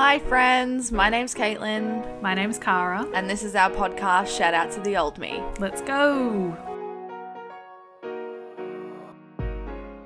[0.00, 0.92] Hi, friends.
[0.92, 3.04] My name's Caitlin, My name's Cara.
[3.14, 5.42] and this is our podcast, Shout Out to the Old Me.
[5.58, 6.56] Let's go.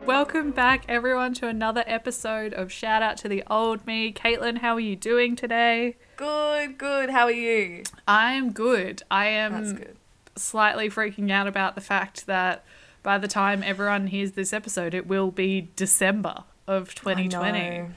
[0.07, 4.15] Welcome back, everyone, to another episode of Shout Out to the Old Me.
[4.15, 5.97] Caitlin, how are you doing today?
[6.17, 7.11] Good, good.
[7.11, 7.83] How are you?
[8.09, 9.03] I am good.
[9.11, 9.97] I am good.
[10.37, 12.65] slightly freaking out about the fact that
[13.03, 17.91] by the time everyone hears this episode, it will be December of 2020, I know.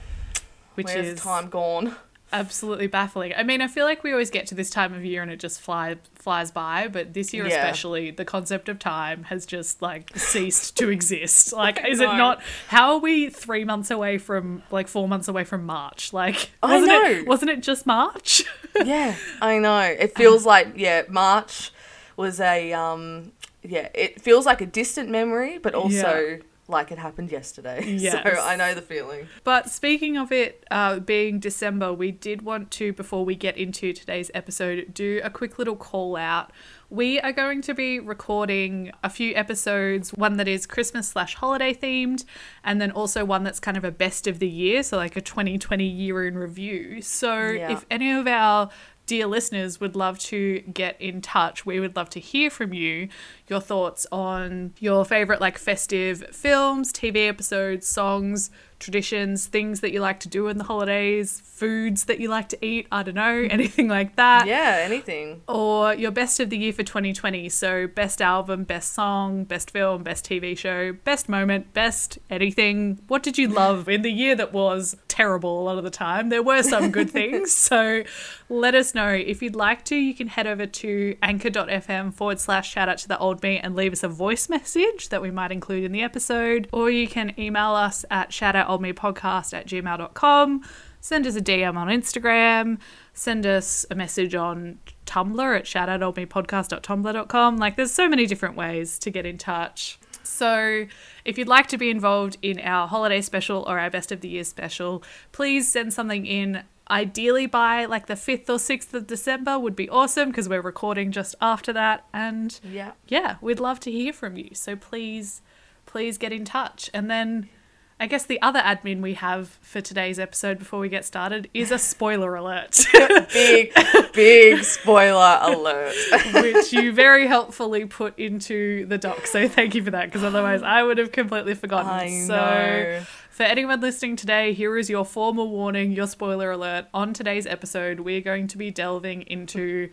[0.75, 1.95] Which Where's is time gone?
[2.33, 3.33] absolutely baffling.
[3.37, 5.39] I mean, I feel like we always get to this time of year and it
[5.39, 7.55] just fly, flies by, but this year Yeah.
[7.55, 11.53] especially, the concept of time has just like ceased to exist.
[11.65, 12.41] Like, is it not?
[12.67, 16.11] How are we three months away from like four months away from March?
[16.11, 17.03] Like, wasn't know.
[17.05, 17.27] it?
[17.27, 18.43] Wasn't it just March?
[18.83, 19.79] yeah, I know.
[19.79, 21.71] It feels like yeah, March
[22.17, 23.31] was a um
[23.63, 27.83] yeah, it feels like a distant memory, but also like it happened yesterday.
[27.85, 28.15] Yes.
[28.35, 29.27] So I know the feeling.
[29.43, 33.93] But speaking of it uh, being December, we did want to, before we get into
[33.93, 36.51] today's episode, do a quick little call out.
[36.89, 41.73] We are going to be recording a few episodes, one that is Christmas slash holiday
[41.73, 42.25] themed,
[42.63, 45.21] and then also one that's kind of a best of the year, so like a
[45.21, 47.01] 2020 year in review.
[47.01, 47.71] So Yeah.
[47.73, 48.69] if any of our
[49.05, 53.09] dear listeners would love to get in touch, we would love to hear from you.
[53.47, 59.99] Your thoughts on your favorite like festive films, TV episodes, songs, traditions, things that you
[59.99, 63.47] like to do in the holidays, foods that you like to eat, I don't know,
[63.49, 64.45] anything like that.
[64.47, 65.41] Yeah, anything.
[65.47, 67.49] Or your best of the year for 2020.
[67.49, 72.99] So, best album, best song, best film, best TV show, best moment, best anything.
[73.07, 76.29] What did you love in the year that was terrible a lot of the time?
[76.29, 77.51] There were some good things.
[77.55, 78.03] So,
[78.49, 79.09] let us know.
[79.09, 83.07] If you'd like to, you can head over to anchor.fm forward slash shout out to
[83.07, 86.03] the old me and leave us a voice message that we might include in the
[86.03, 86.67] episode.
[86.71, 90.61] Or you can email us at shoutoutoldmepodcast at gmail.com
[91.01, 92.79] send us a DM on Instagram,
[93.13, 97.57] send us a message on Tumblr at shoutoutoldmepodcast.tumblr.com.
[97.57, 99.99] Like, there's so many different ways to get in touch.
[100.23, 100.87] So,
[101.23, 104.29] if you'd like to be involved in our holiday special or our best of the
[104.29, 106.63] year special, please send something in.
[106.89, 111.11] Ideally, by like the 5th or 6th of December would be awesome because we're recording
[111.11, 112.05] just after that.
[112.13, 112.91] And Yeah.
[113.07, 114.49] yeah, we'd love to hear from you.
[114.53, 115.41] So please,
[115.87, 116.91] please get in touch.
[116.93, 117.49] And then
[117.97, 121.71] I guess the other admin we have for today's episode before we get started is
[121.71, 122.77] a spoiler alert,
[123.33, 123.73] Big,
[124.13, 125.95] big spoiler alert.
[126.33, 129.25] which you very helpfully put into the doc.
[129.27, 131.89] So thank you for that, because otherwise I would have completely forgotten.
[131.89, 133.03] I so know.
[133.29, 136.87] for anyone listening today, here is your formal warning, your spoiler alert.
[136.93, 139.89] On today's episode, we're going to be delving into.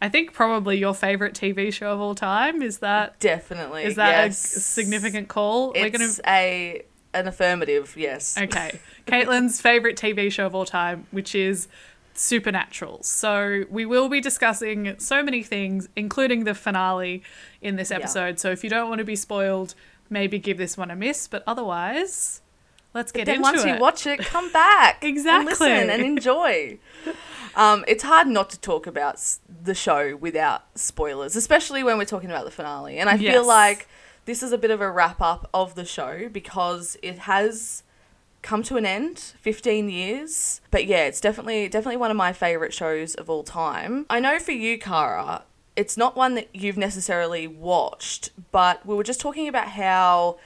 [0.00, 2.62] I think probably your favorite TV show of all time.
[2.62, 3.84] Is that Definitely.
[3.84, 4.56] is that yes.
[4.56, 5.72] a significant call?
[5.72, 8.36] It's We're gonna a an affirmative, yes.
[8.38, 8.80] Okay.
[9.06, 11.68] Caitlin's favorite TV show of all time, which is
[12.14, 13.02] Supernatural.
[13.02, 17.22] So we will be discussing so many things, including the finale
[17.62, 18.38] in this episode.
[18.38, 19.74] So if you don't want to be spoiled,
[20.10, 21.26] maybe give this one a miss.
[21.28, 22.42] But otherwise,
[22.92, 23.68] let's get then into once it.
[23.74, 25.02] you watch it, come back.
[25.02, 25.70] Exactly.
[25.70, 26.78] And listen and enjoy.
[27.56, 29.18] Um, it's hard not to talk about
[29.62, 32.98] the show without spoilers, especially when we're talking about the finale.
[32.98, 33.32] And I Yes.
[33.32, 33.88] feel like
[34.24, 37.82] this is a bit of a wrap up of the show because it has
[38.42, 40.60] come to an end 15 years.
[40.70, 44.06] But yeah it's definitely definitely one of my favorite shows of all time.
[44.08, 45.44] I know for you Kara
[45.76, 50.38] it's not one that you've necessarily watched but we were just talking about how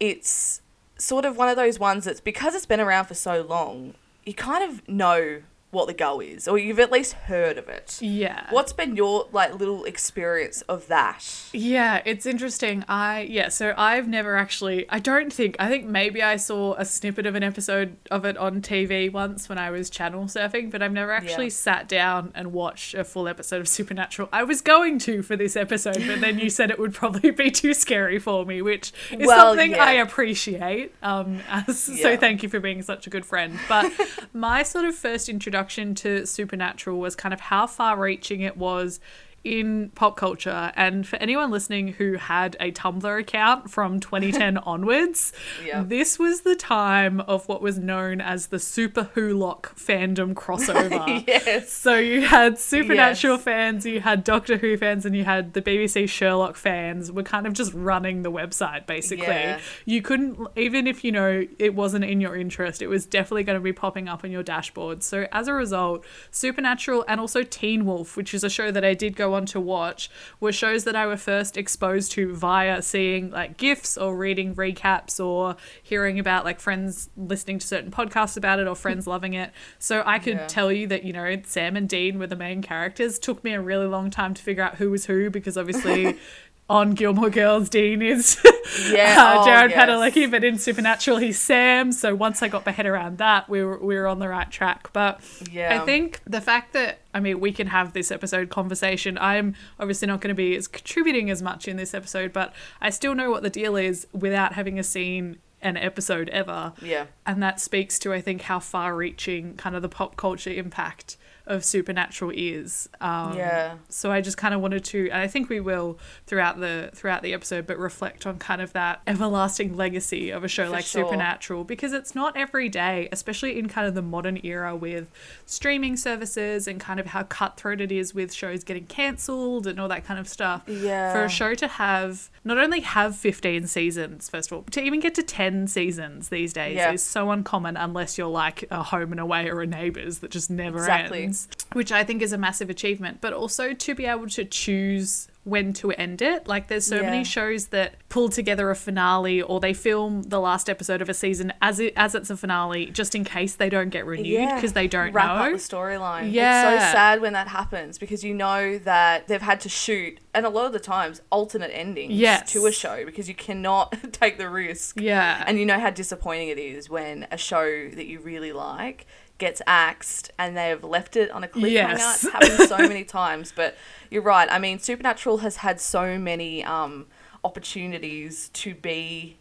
[0.00, 0.60] it's
[0.98, 4.34] sort of one of those ones that's because it's been around for so long you
[4.34, 8.46] kind of know what the go is or you've at least heard of it yeah.
[8.50, 12.84] what's been your like little experience of that Yeah, it's interesting.
[12.88, 16.86] I yeah, so I've never actually I don't think I think maybe I saw a
[16.86, 20.82] snippet of an episode of it on TV once when I was channel surfing, but
[20.82, 21.50] I've never actually Yeah.
[21.50, 24.30] sat down and watched a full episode of Supernatural.
[24.32, 27.50] I was going to for this episode, but then you said it would probably be
[27.50, 29.84] too scary for me, which is Well, something yeah.
[29.84, 30.94] I appreciate.
[31.02, 33.58] Um as, so thank you for being such a good friend.
[33.68, 33.92] But
[34.32, 35.57] my sort of first introduction
[35.96, 39.00] to Supernatural was kind of how far reaching it was
[39.44, 40.72] in pop culture.
[40.76, 45.32] And for anyone listening who had a Tumblr account from 2010 onwards,
[45.64, 45.82] Yeah.
[45.86, 51.24] this was the time of what was known as the Super Wholock fandom crossover.
[51.28, 53.44] yes So you had Supernatural Yes.
[53.44, 57.10] fans, you had Doctor Who fans, and you had the BBC Sherlock fans.
[57.12, 59.26] Were kind of just running the website basically.
[59.26, 59.60] Yeah.
[59.84, 63.58] You couldn't even if you know it wasn't in your interest, it was definitely going
[63.58, 65.02] to be popping up on your dashboard.
[65.02, 68.94] So as a result, Supernatural and also Teen Wolf, which is a show that I
[68.94, 70.10] did go go on to watch
[70.40, 75.24] were shows that I were first exposed to via seeing like gifs or reading recaps
[75.24, 79.50] or hearing about like friends listening to certain podcasts about it or friends loving it.
[79.78, 80.46] So I could Yeah.
[80.46, 83.18] tell you that, you know, Sam and Dean were the main characters.
[83.18, 86.16] Took me a really long time to figure out who was who because obviously
[86.68, 88.38] on Gilmore Girls, Dean is
[88.90, 89.88] Yeah, uh, oh, Jared yes.
[89.88, 91.90] Padalecki, but in Supernatural, he's Sam.
[91.92, 94.50] So once I got my head around that, we were we were on the right
[94.50, 94.92] track.
[94.92, 95.20] But
[95.50, 95.80] Yeah.
[95.80, 99.16] I think the fact that I mean we can have this episode conversation.
[99.18, 102.90] I'm obviously not going to be as contributing as much in this episode, but I
[102.90, 106.72] still know what the deal is without having a seen an episode ever.
[106.82, 107.06] Yeah.
[107.26, 111.16] And that speaks to I think how far-reaching kind of the pop culture impact
[111.48, 112.88] of Supernatural is.
[113.00, 113.74] Um, Yeah.
[113.88, 117.22] So I just kind of wanted to, and I think we will throughout the throughout
[117.22, 120.84] the episode, but reflect on kind of that everlasting legacy of a show For like
[120.84, 121.04] sure.
[121.04, 125.08] Supernatural because it's not every day, especially in kind of the modern era with
[125.46, 129.88] streaming services and kind of how cutthroat it is with shows getting cancelled and all
[129.88, 130.62] that kind of stuff.
[130.66, 131.12] Yeah.
[131.12, 135.00] For a show to have not only have 15 seasons, first of all, to even
[135.00, 136.92] get to 10 seasons these days Yeah.
[136.92, 140.50] is so uncommon unless you're like a home and away or a neighbours that just
[140.50, 141.24] never Exactly.
[141.24, 141.37] ends
[141.72, 143.20] which I think is a massive achievement.
[143.20, 146.46] But also to be able to choose when to end it.
[146.46, 147.02] Like there's so Yeah.
[147.10, 151.14] many shows that pull together a finale or they film the last episode of a
[151.14, 154.74] season as it as it's a finale just in case they don't get renewed because
[154.74, 155.44] they don't wrap know.
[155.44, 156.30] up the storyline.
[156.32, 156.72] Yeah.
[156.74, 156.88] It's Yeah.
[156.90, 160.50] so sad when that happens because you know that they've had to shoot, and a
[160.50, 162.52] lot of the times alternate endings Yes.
[162.52, 165.00] to a show because you cannot take the risk.
[165.00, 165.44] yeah.
[165.46, 169.06] And you know how disappointing it is when a show that you really like
[169.38, 171.70] gets axed and they've left it on a cliffhanger.
[171.72, 172.24] Yes.
[172.24, 173.52] It's happened so many times.
[173.54, 173.76] But
[174.10, 174.48] you're right.
[174.50, 177.06] I mean, Supernatural has had so many um,
[177.44, 179.36] opportunities to be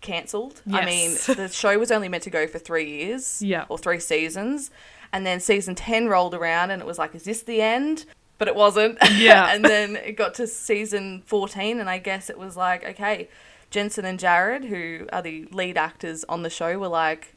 [0.00, 0.62] cancelled.
[0.72, 3.64] I mean, the show was only meant to go for three years Yeah.
[3.68, 4.70] or three seasons.
[5.12, 8.04] And then season 10 rolled around and it was like, is this the end?
[8.38, 8.98] But it wasn't.
[9.16, 9.48] Yeah.
[9.54, 13.28] and then it got to season 14 and I guess it was like, okay,
[13.70, 17.34] Jensen and Jared, who are the lead actors on the show, were like,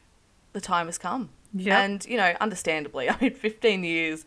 [0.52, 1.30] the time has come.
[1.54, 1.78] Yep.
[1.78, 4.24] And, you know, understandably, I mean, 15 years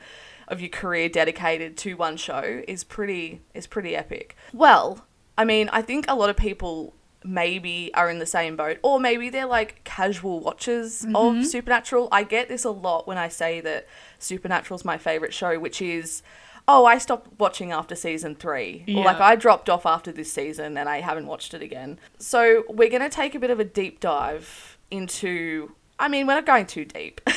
[0.48, 4.36] of your career dedicated to one show is pretty is pretty epic.
[4.54, 5.06] Well,
[5.38, 6.94] I mean, I think a lot of people
[7.24, 11.44] maybe are in the same boat or maybe they're like casual watchers of mm-hmm.
[11.44, 12.08] Supernatural.
[12.12, 13.88] I get this a lot when I say that
[14.20, 16.22] Supernatural's my favorite show, which is
[16.68, 20.78] oh, I stopped watching after season 3 or like I dropped off after this season
[20.78, 22.00] and I haven't watched it again.
[22.18, 26.36] So, we're going to take a bit of a deep dive into I mean, we're
[26.36, 27.22] not going too deep.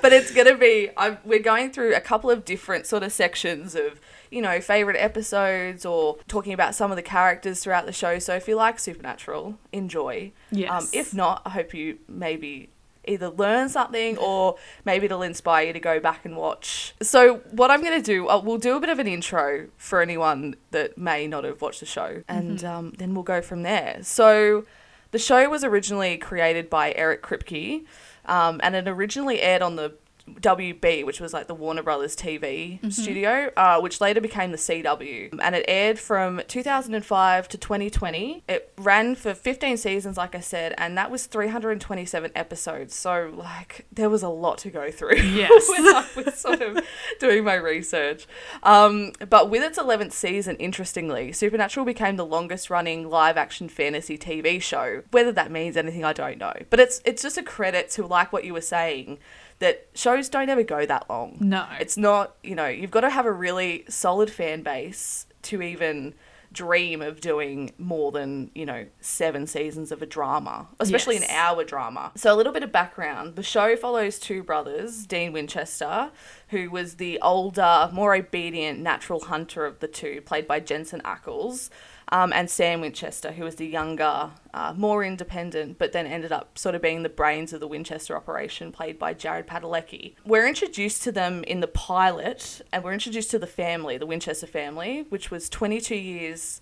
[0.00, 3.12] but it's going to be I'm, we're going through a couple of different sort of
[3.12, 4.00] sections of
[4.30, 8.34] you know favorite episodes or talking about some of the characters throughout the show so
[8.34, 10.70] if you like supernatural enjoy Yes.
[10.70, 12.68] um, if not i hope you maybe
[13.06, 17.70] either learn something or maybe it'll inspire you to go back and watch so what
[17.70, 20.96] i'm going to do uh, we'll do a bit of an intro for anyone that
[20.98, 24.64] may not have watched the show and um, then we'll go from there so
[25.10, 27.84] the show was originally created by Eric Kripke,
[28.26, 29.94] um, and it originally aired on the
[30.40, 35.38] WB, which was like the Warner Brothers TV studio, uh, which later became the CW.
[35.40, 38.42] And it aired from 2005 to 2020.
[38.48, 42.94] It ran for 15 seasons, like I said, and that was 327 episodes.
[42.94, 45.68] So, like, there was a lot to go through Yes.
[45.68, 46.78] when I was sort of
[47.20, 48.26] doing my research.
[48.62, 54.16] Um, but with its 11th season, interestingly, Supernatural became the longest running live action fantasy
[54.18, 55.02] TV show.
[55.10, 56.54] Whether that means anything, I don't know.
[56.70, 59.18] But it's it's just a credit to like what you were saying
[59.60, 61.36] that shows don't ever go that long.
[61.40, 61.66] No.
[61.80, 66.14] It's not, you know, you've got to have a really solid fan base to even
[66.50, 71.24] dream of doing more than, you know, seven seasons of a drama, especially Yes.
[71.28, 72.10] an hour drama.
[72.14, 76.10] So, a little bit of background the show follows two brothers, Dean Winchester,
[76.48, 81.68] who was the older, more obedient natural hunter of the two, played by Jensen Ackles.
[82.10, 86.58] Um, and Sam Winchester, who was the younger, uh, more independent, but then ended up
[86.58, 90.14] sort of being the brains of the Winchester operation, played by Jared Padalecki.
[90.24, 94.46] We're introduced to them in the pilot, and we're introduced to the family, the Winchester
[94.46, 96.60] family, which was 22 years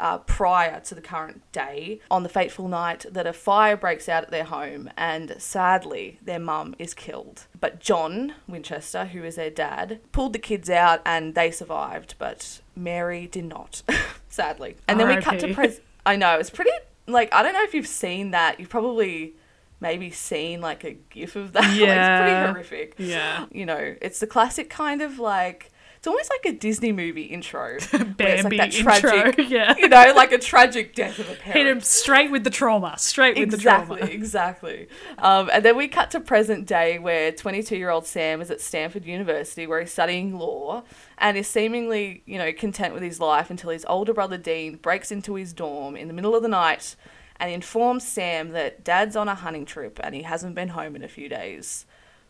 [0.00, 4.22] uh, prior to the current day, on the fateful night that a fire breaks out
[4.22, 7.46] at their home, and sadly, their mum is killed.
[7.60, 12.60] But John Winchester, who is their dad, pulled the kids out and they survived, but
[12.76, 13.82] Mary did not,
[14.28, 14.76] sadly.
[14.86, 15.80] And then we cut to pres.
[16.06, 16.70] I know, it's pretty,
[17.06, 18.60] like, I don't know if you've seen that.
[18.60, 19.34] You've probably
[19.80, 21.62] maybe seen, like, a gif of that.
[21.62, 23.46] like, it's pretty horrific Yeah.
[23.50, 27.74] you know, it's the classic kind of like it's almost like a Disney movie intro.
[27.76, 29.32] it's like Bambi that intro.
[29.48, 29.76] Yeah.
[29.76, 31.56] you know, like a tragic death of a parent.
[31.56, 32.94] Hit him straight with the trauma.
[32.98, 34.14] Straight with exactly, the trauma.
[34.14, 34.88] exactly.
[35.18, 38.60] Um, and then we cut to present day where 22 year old Sam is at
[38.60, 40.84] Stanford University where he's studying law
[41.18, 45.10] and is seemingly, you know, content with his life until his older brother Dean breaks
[45.10, 46.94] into his dorm in the middle of the night
[47.40, 51.02] and informs Sam that dad's on a hunting trip and he hasn't been home in
[51.02, 51.86] a few days,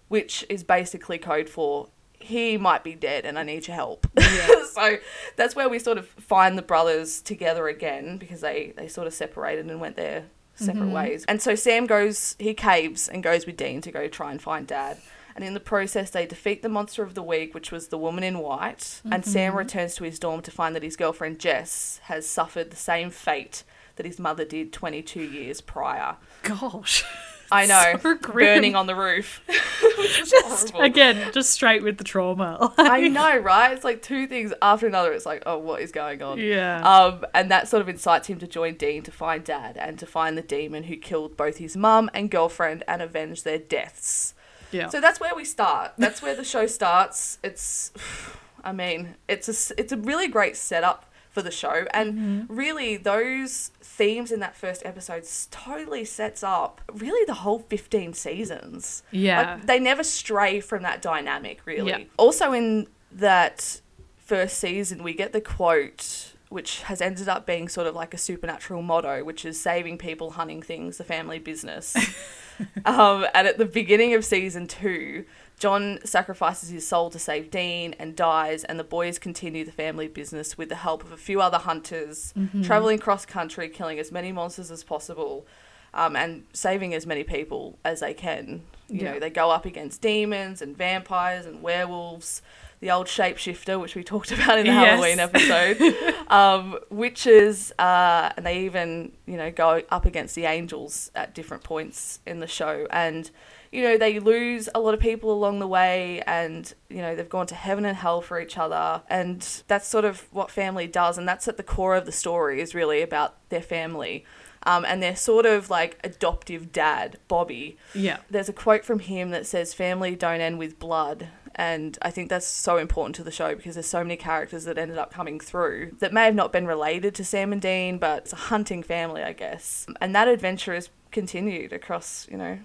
[0.08, 1.88] which is basically code for
[2.20, 4.06] he might be dead and I need your help.
[4.72, 4.98] so
[5.36, 9.14] that's where we sort of find the brothers together again because they, they sort of
[9.14, 10.92] separated and went their separate mm-hmm.
[10.92, 11.24] ways.
[11.26, 14.66] And so Sam goes, he caves and goes with Dean to go try and find
[14.66, 14.98] dad.
[15.36, 18.24] And in the process, they defeat the monster of the week, which was the woman
[18.24, 19.00] in white.
[19.08, 19.58] And Sam mm-hmm.
[19.58, 23.62] returns to his dorm to find that his girlfriend Jess has suffered the same fate
[23.94, 26.16] that his mother did 22 years prior.
[26.42, 27.04] Gosh.
[27.50, 29.40] I know, So burning on the roof.
[29.48, 30.80] Just, horrible.
[30.82, 32.72] again, just straight with the trauma.
[32.78, 33.72] I know, right?
[33.72, 35.12] It's like two things after another.
[35.12, 36.38] It's like, oh, what is going on?
[36.38, 36.80] yeah.
[36.82, 40.06] Um, and that sort of incites him to join Dean to find Dad and to
[40.06, 44.34] find the demon who killed both his mum and girlfriend and avenge their deaths.
[44.70, 44.88] yeah.
[44.88, 45.92] So that's where we start.
[45.98, 47.38] That's where the show starts.
[47.42, 47.92] It's,
[48.64, 52.54] I mean, it's a it's a really great setup for the show, and Mm-hmm.
[52.56, 59.02] really those themes in that first episode totally sets up really the whole fifteen seasons.
[59.10, 59.54] yeah.
[59.56, 61.90] Like, they never stray from that dynamic, really.
[61.90, 62.04] Yeah.
[62.16, 63.80] Also, in that
[64.16, 68.18] first season, we get the quote, which has ended up being sort of like a
[68.18, 71.94] supernatural motto, which is saving people, hunting things, the family business.
[72.84, 75.24] um, and at the beginning of season two,
[75.58, 80.08] John sacrifices his soul to save Dean and dies, and the boys continue the family
[80.08, 84.30] business with the help of a few other hunters, traveling cross country, killing as many
[84.32, 85.46] monsters as possible,
[85.94, 88.62] um, and saving as many people as they can.
[88.88, 89.12] You Yeah.
[89.14, 92.40] know, they go up against demons and vampires and werewolves,
[92.80, 95.00] the old shapeshifter, which we talked about in the Yes.
[95.00, 95.94] Halloween episode,
[96.28, 101.64] um, witches, uh, and they even, you know, go up against the angels at different
[101.64, 102.86] points in the show.
[102.90, 103.30] And,
[103.72, 107.28] you know, they lose a lot of people along the way, and, you know, they've
[107.28, 109.02] gone to heaven and hell for each other.
[109.08, 111.18] And that's sort of what family does.
[111.18, 114.24] And that's at the core of the story, is really about their family.
[114.64, 118.18] Um, and their sort of like adoptive dad, Bobby, yeah.
[118.28, 121.28] there's a quote from him that says family don't end with blood
[121.58, 124.78] and i think that's so important to the show because there's so many characters that
[124.78, 128.18] ended up coming through that may have not been related to sam and dean but
[128.22, 132.58] it's a hunting family i guess and that adventure is continued across you know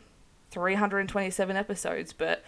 [0.52, 2.44] 327 episodes but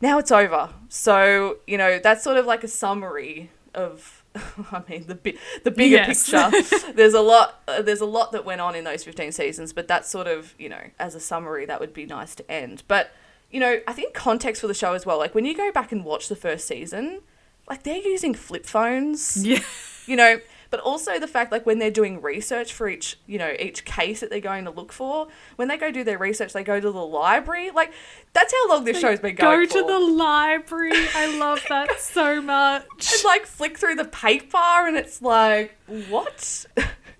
[0.00, 4.18] now it's over so you know that's sort of like a summary of
[4.72, 5.34] I mean the bi-
[5.64, 6.30] the bigger Yes.
[6.30, 6.92] picture.
[6.94, 7.62] There's a lot.
[7.66, 10.54] Uh, there's a lot that went on in those 15 seasons, but that's sort of
[10.56, 12.84] you know as a summary that would be nice to end.
[12.86, 13.10] But
[13.50, 15.18] you know I think context for the show as well.
[15.18, 17.20] Like when you go back and watch the first season,
[17.68, 19.44] like they're using flip phones.
[19.46, 19.60] Yeah.
[20.06, 20.40] You know,
[20.70, 24.20] but also the fact like when they're doing research for each you know each case
[24.20, 26.90] that they're going to look for, when they go do their research, they go to
[26.90, 27.70] the library.
[27.70, 27.92] Like
[28.32, 29.66] that's how long this show's been going.
[29.66, 29.86] Go to for.
[29.86, 30.92] the library.
[31.14, 32.84] I love that so much.
[33.12, 35.76] and like flick through the paper and it's like
[36.08, 36.66] what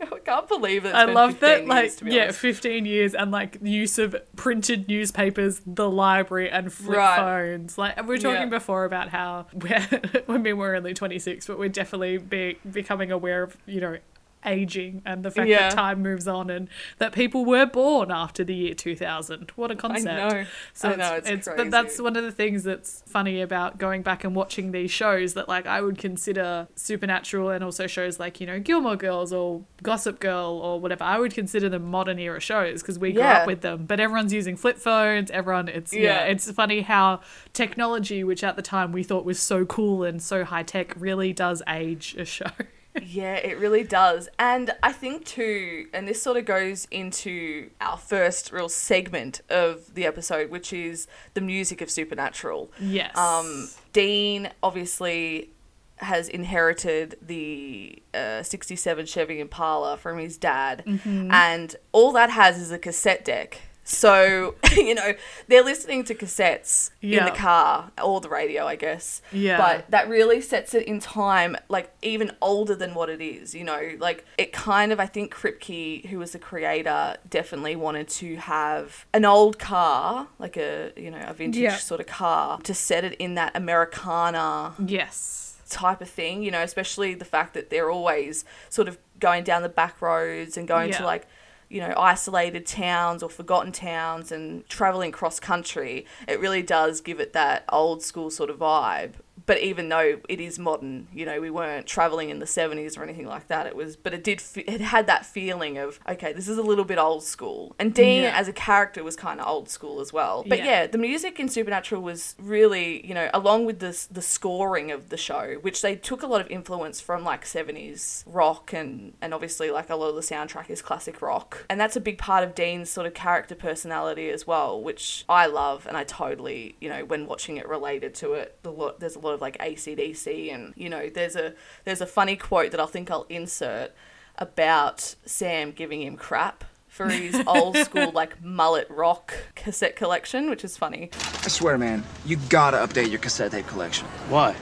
[0.13, 2.39] i can't believe it I love that, like, years, yeah, honest.
[2.41, 7.17] 15 years and like use of printed newspapers, the library, and flip Right.
[7.17, 7.77] phones.
[7.79, 8.47] Like, we were talking Yeah.
[8.47, 9.87] before about how we're,
[10.29, 13.99] I mean, we're only 26, but we're definitely be, becoming aware of, you know,
[14.45, 15.69] aging and the fact Yeah.
[15.69, 16.69] that time moves on and
[16.99, 19.51] that people were born after the year 2000.
[19.57, 20.05] What a concept.
[20.35, 21.57] know So i know it's, it's, crazy.
[21.63, 25.35] but that's one of the things that's funny about going back and watching these shows
[25.35, 29.63] that like I would consider supernatural and also shows like you know Gilmore Girls or
[29.83, 33.39] Gossip Girl or whatever I would consider them modern era shows because we grew Yeah.
[33.43, 36.01] up with them but everyone's using flip phones everyone it's yeah.
[36.01, 36.25] Yeah.
[36.25, 37.21] it's funny how
[37.53, 41.33] technology which at the time we thought was so cool and so high tech really
[41.33, 42.47] does age a show
[43.03, 47.97] yeah it really does and i think too and this sort of goes into our
[47.97, 54.51] first real segment of the episode which is the music of supernatural yes Um, Dean
[54.63, 55.51] obviously
[55.99, 61.31] has inherited the uh, 67 Chevy Impala from his dad, Mm-hmm.
[61.31, 63.61] and all that has is a cassette deck.
[63.93, 65.15] So, you know,
[65.49, 69.21] they're listening to cassettes in the car or the radio, I guess.
[69.33, 69.59] Yeah.
[69.59, 73.65] But that really sets it in time, like even older than what it is, you
[73.65, 73.93] know?
[73.99, 79.07] Like it kind of, I think Kripke, who was the creator, definitely wanted to have
[79.13, 81.77] an old car, like a, you know, a vintage Yeah.
[81.77, 86.63] sort of car, to set it in that Americana yes type of thing, you know,
[86.63, 90.91] especially the fact that they're always sort of going down the back roads and going
[90.91, 90.99] Yeah.
[90.99, 91.27] to like,
[91.71, 96.05] you know, isolated towns or forgotten towns and traveling cross country.
[96.29, 99.13] It really does give it that old school sort of vibe.
[99.47, 103.03] But even though it is modern, you know, we weren't traveling in the 70s or
[103.03, 103.67] anything like that.
[103.67, 106.85] It was, but it did, it had that feeling of, okay, this is a little
[106.85, 107.75] bit old school.
[107.79, 108.39] And Dean Yeah.
[108.39, 110.45] as a character was kind of old school as well.
[110.47, 110.65] But Yeah.
[110.65, 115.09] yeah, the music in Supernatural was really, you know, along with the, the scoring of
[115.09, 119.33] the show, which they took a lot of influence from like 70s rock and, and
[119.35, 121.65] obviously like a lot of the soundtrack is classic rock.
[121.71, 125.47] And that's a big part of Dean's sort of character personality as well, which I
[125.47, 129.17] love and I totally, you know, when watching it related to it, the lot, there's
[129.17, 132.81] a lot of like ACDC and, you know, there's a there's a funny quote that
[132.81, 133.93] I think I'll insert
[134.39, 140.65] about Sam giving him crap for his old school like mullet rock cassette collection, which
[140.65, 141.11] is funny.
[141.45, 144.07] I swear, man, you gotta update your cassette tape collection.
[144.29, 144.57] Why?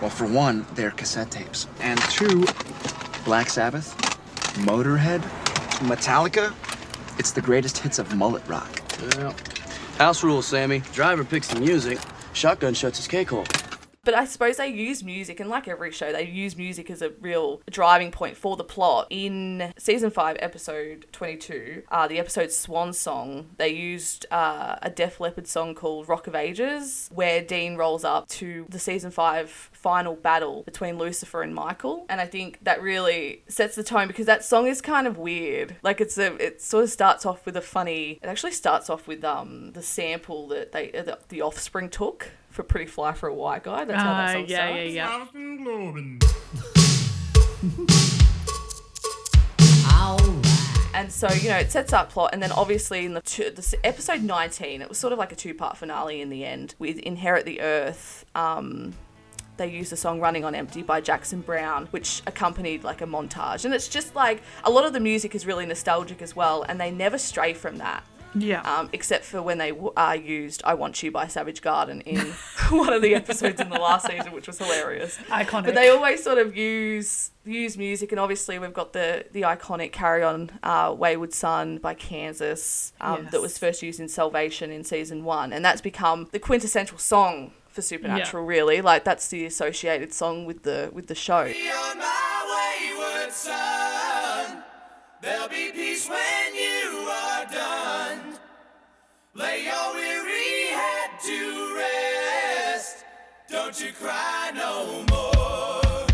[0.00, 1.68] Well, for one, they're cassette tapes.
[1.80, 2.44] And two,
[3.24, 3.96] Black Sabbath,
[4.64, 5.20] Motorhead,
[5.80, 6.52] Metallica.
[7.18, 8.68] It's the greatest hits of mullet rock.
[9.16, 9.34] Well,
[9.98, 10.82] house rules, Sammy.
[10.92, 11.98] Driver picks the music.
[12.32, 13.44] Shotgun shuts his cake hole.
[14.04, 17.10] But I suppose they use music, and like every show, they use music as a
[17.20, 19.06] real driving point for the plot.
[19.10, 25.20] In season 5, episode 22, uh, the episode Swan Song, they used uh, a Def
[25.20, 30.14] Leppard song called Rock of Ages, where Dean rolls up to the season 5 final
[30.16, 32.06] battle between Lucifer and Michael.
[32.08, 35.76] And I think that really sets the tone because that song is kind of weird.
[35.82, 39.06] Like it's a, it sort of starts off with a funny, it actually starts off
[39.06, 43.28] with um the sample that they, uh, the, the Offspring took for Pretty Fly for
[43.28, 43.84] a White Guy.
[43.84, 45.32] That's how that Uh, song yeah, yeah, starts.
[45.34, 46.64] yeah.
[50.94, 53.76] And so, you know, it sets up plot, and then obviously in the, two, the
[53.82, 56.98] episode 19, it was sort of like a two part finale in the end with
[56.98, 58.24] Inherit the Earth.
[58.36, 58.94] Um,
[59.56, 63.64] they used the song Running on Empty by Jackson Browne, which accompanied like a montage.
[63.64, 66.80] And it's just like a lot of the music is really nostalgic as well, and
[66.80, 68.04] they never stray from that.
[68.36, 68.62] Yeah.
[68.62, 72.18] Um, except for when they w- uh, used I Want You by Savage Garden in
[72.70, 75.16] one of the episodes in the last season, which was hilarious.
[75.28, 75.66] Iconic.
[75.66, 79.92] But they always sort of use use music, and obviously we've got the the iconic
[79.92, 84.82] "Carry On, uh, Wayward Son" by Kansas um, that was first used in Salvation in
[84.82, 88.44] season one, and that's become the quintessential song for Supernatural.
[88.44, 91.40] Really, like that's the associated song with the with the show.
[91.40, 94.62] on my wayward son.
[95.20, 98.38] There'll be peace when you are done.
[99.34, 103.04] Lay your weary head to rest.
[103.50, 106.06] Don't you cry no more.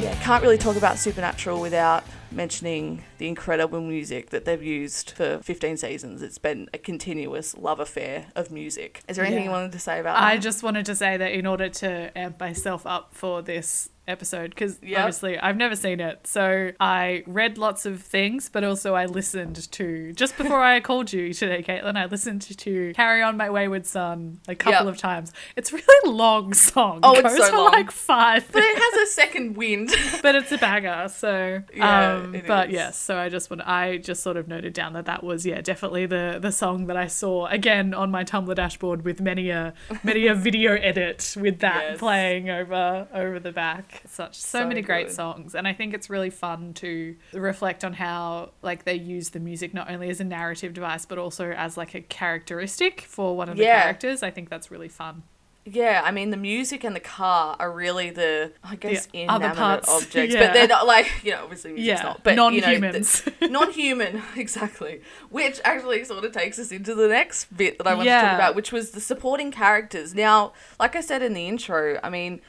[0.00, 5.38] Yeah, can't really talk about Supernatural without mentioning the incredible music that they've used for
[5.42, 6.22] 15 seasons.
[6.22, 9.02] It's been a continuous love affair of music.
[9.08, 10.26] Is there anything you wanted to say about I that?
[10.32, 14.50] I just wanted to say that in order to amp myself up for this episode,
[14.50, 14.98] because Yep.
[15.00, 19.68] obviously I've never seen it, so I read lots of things, but also I listened
[19.72, 21.96] to just before I called you today, Caitlin.
[21.96, 24.94] I listened to "Carry On My Wayward Son" a couple Yep.
[24.94, 25.32] of times.
[25.56, 27.00] It's a really long song.
[27.02, 27.72] Oh, it it's goes so for long.
[27.72, 29.90] like five, but it has a second wind.
[30.22, 31.08] but it's a banger.
[31.08, 34.48] So Yeah, um, Um, it but yes, so I just want I just sort of
[34.48, 38.10] noted down that that was yeah definitely the the song that I saw again on
[38.10, 39.74] my Tumblr dashboard with many a
[40.04, 41.98] many a video edit with that Yes.
[41.98, 44.02] playing over over the back.
[44.06, 47.92] Such so, So many great songs, and I think it's really fun to reflect on
[47.94, 51.76] how like they use the music not only as a narrative device but also as
[51.76, 53.82] like a characteristic for one of the Yeah.
[53.82, 54.22] characters.
[54.22, 55.22] I think that's really fun.
[55.68, 59.56] Yeah, I mean the music and the car are really the I guess The inanimate
[59.56, 60.46] parts, objects, yeah.
[60.46, 63.26] but they're not like you know obviously music's Yeah, not, but non-humans.
[63.40, 65.00] you know, non-human exactly,
[65.30, 68.34] which actually sort of takes us into the next bit that I want to talk
[68.34, 70.14] about, which was the supporting characters.
[70.14, 72.40] Now, like I said in the intro, I mean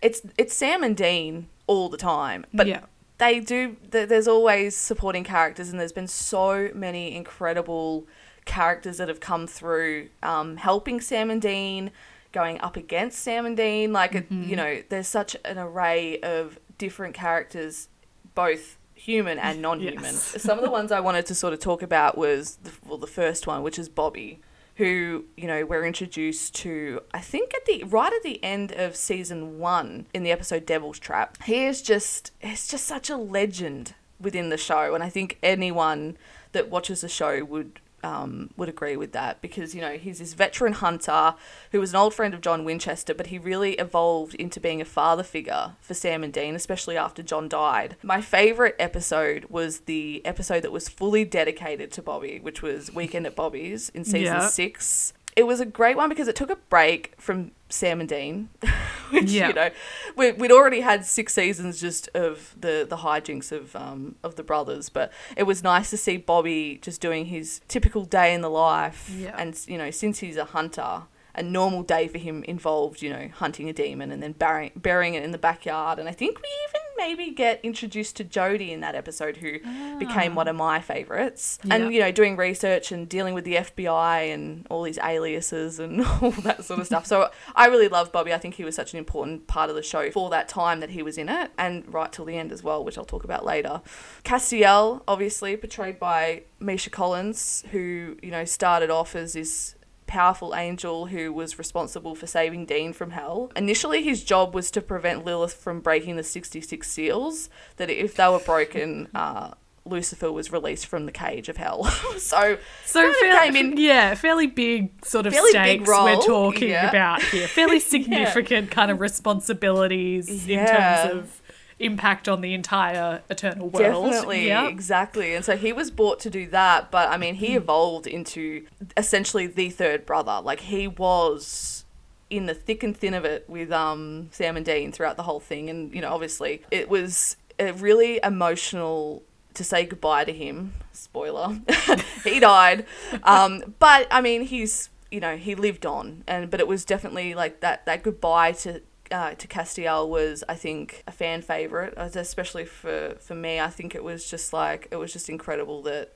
[0.00, 2.80] it's it's Sam and Dean all the time, but Yeah.
[3.18, 3.76] they do.
[3.90, 8.06] There's always supporting characters, and there's been so many incredible
[8.44, 11.90] characters that have come through, um, helping Sam and Dean,
[12.32, 13.92] going up against Sam and Dean.
[13.92, 14.44] Like, Mm-hmm.
[14.48, 17.88] you know, there's such an array of different characters,
[18.34, 20.02] both human and non-human.
[20.04, 20.42] Yes.
[20.42, 23.06] Some of the ones I wanted to sort of talk about was the, well, the
[23.06, 24.40] first one, which is Bobby.
[24.76, 27.02] Who you know we're introduced to?
[27.12, 30.98] I think at the right at the end of season one in the episode Devil's
[30.98, 31.42] Trap.
[31.42, 36.16] He is just he's just such a legend within the show, and I think anyone
[36.52, 40.34] that watches the show would um, would agree with that because you know he's this
[40.34, 41.34] veteran hunter
[41.72, 44.84] who was an old friend of John Winchester, but he really evolved into being a
[44.84, 47.96] father figure for Sam and Dean, especially after John died.
[48.02, 53.26] My favorite episode was the episode that was fully dedicated to Bobby, which was Weekend
[53.26, 54.48] at Bobby's in season Yeah.
[54.48, 55.12] six.
[55.40, 58.48] It was a great one because it took a break from Sam and Dean,
[59.10, 59.48] which Yeah.
[59.48, 59.70] you know
[60.16, 64.42] we, we'd already had six seasons just of the the hijinks of um of the
[64.42, 68.50] brothers, but it was nice to see Bobby just doing his typical day in the
[68.50, 69.34] life, Yeah.
[69.38, 71.02] and you know since he's a hunter.
[71.32, 75.14] A normal day for him involved, you know, hunting a demon and then burying, burying
[75.14, 76.00] it in the backyard.
[76.00, 79.96] And I think we even maybe get introduced to Jodie in that episode, who ah.
[79.98, 81.58] became one of my favorites.
[81.64, 81.74] Yeah.
[81.74, 86.04] And you know, doing research and dealing with the FBI and all these aliases and
[86.22, 87.06] all that sort of stuff.
[87.06, 88.32] So I really love Bobby.
[88.32, 90.90] I think he was such an important part of the show for that time that
[90.90, 93.44] he was in it, and right till the end as well, which I'll talk about
[93.44, 93.80] later.
[94.24, 99.74] Castiel, obviously portrayed by Misha Collins, who you know started off as this
[100.10, 103.50] powerful angel who was responsible for saving Dean from hell.
[103.54, 108.28] Initially, his job was to prevent Lilith from breaking the 66 seals, that if they
[108.28, 109.52] were broken, uh,
[109.86, 111.84] Lucifer was released from the cage of hell.
[112.18, 116.16] so, So kind of fair- came in yeah, fairly big sort of Fairly stakes we're
[116.16, 116.88] talking yeah.
[116.90, 117.46] about here.
[117.48, 121.06] Fairly significant kind of responsibilities in Yeah.
[121.06, 121.39] terms of
[121.80, 124.10] impact on the entire eternal world.
[124.12, 124.68] Definitely, Yeah.
[124.68, 125.34] exactly.
[125.34, 128.66] And so he was brought to do that, but I mean, he evolved into
[128.96, 130.40] essentially the third brother.
[130.42, 131.84] Like he was
[132.28, 135.40] in the thick and thin of it with um, Sam and Dean throughout the whole
[135.40, 139.22] thing, and you know, obviously, it was a really emotional
[139.54, 140.74] to say goodbye to him.
[140.92, 141.58] Spoiler,
[142.24, 142.86] he died.
[143.24, 147.34] Um, but I mean, he's you know he lived on, and but it was definitely
[147.34, 152.64] like that that goodbye to uh, to Castiel was, I think, a fan favorite, especially
[152.64, 153.60] for for me.
[153.60, 156.14] I think it was just like it was just incredible that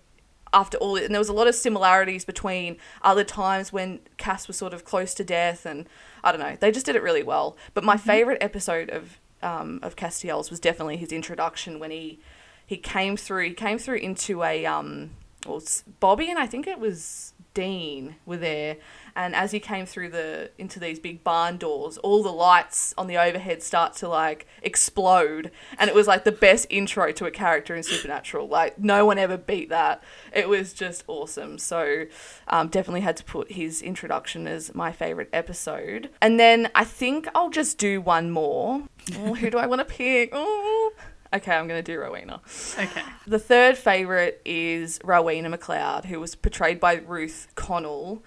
[0.52, 4.57] after all, and there was a lot of similarities between other times when Cass was
[4.57, 5.88] sort of close to death, and
[6.22, 7.57] I don't know, they just did it really well.
[7.74, 12.20] But my favorite episode of um, of Castiel's was definitely his introduction when he
[12.64, 13.48] he came through.
[13.48, 15.11] He came through into a um,
[15.46, 15.62] well,
[16.00, 18.76] Bobby and I think it was Dean were there,
[19.16, 23.07] and as he came through the into these big barn doors, all the lights on
[23.07, 27.31] the overhead start to like explode, and it was like the best intro to a
[27.31, 28.48] character in Supernatural.
[28.48, 30.03] Like no one ever beat that.
[30.33, 31.59] It was just awesome.
[31.59, 32.07] So
[32.48, 37.29] um, definitely had to put his introduction as my favorite episode, and then I think
[37.35, 38.85] I'll just do one more.
[39.16, 40.31] Oh, who do I want to pick?
[40.33, 40.92] Oh.
[41.35, 42.40] Okay, I'm going to do Rowena.
[42.79, 43.03] Okay.
[43.27, 48.22] The third favourite is Rowena MacLeod, who was portrayed by Ruth Connell,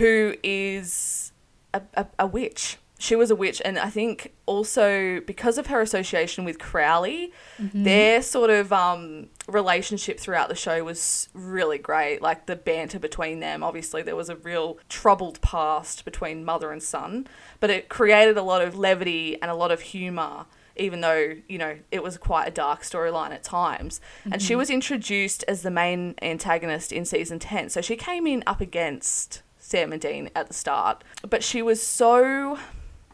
[0.00, 1.32] who is
[1.74, 2.78] a, a, a witch.
[2.98, 7.32] She was a witch, and I think also because of her association with Crowley,
[7.72, 12.20] their sort of um, relationship throughout the show was really great.
[12.20, 13.62] Like the banter between them.
[13.62, 17.26] Obviously, there was a real troubled past between mother and son,
[17.58, 21.58] but it created a lot of levity and a lot of humour even though you
[21.58, 25.70] know it was quite a dark storyline at times and she was introduced as the
[25.70, 30.48] main antagonist in season 10 so she came in up against sam and dean at
[30.48, 32.58] the start but she was so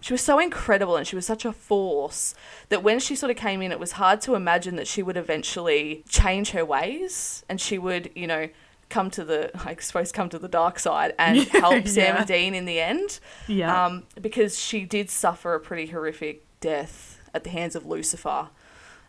[0.00, 2.34] she was so incredible and she was such a force
[2.68, 5.16] that when she sort of came in it was hard to imagine that she would
[5.16, 8.48] eventually change her ways and she would you know
[8.88, 12.16] come to the i suppose come to the dark side and help sam Yeah.
[12.18, 13.84] and dean in the end Yeah.
[13.86, 18.48] um, because she did suffer a pretty horrific death at the hands of Lucifer,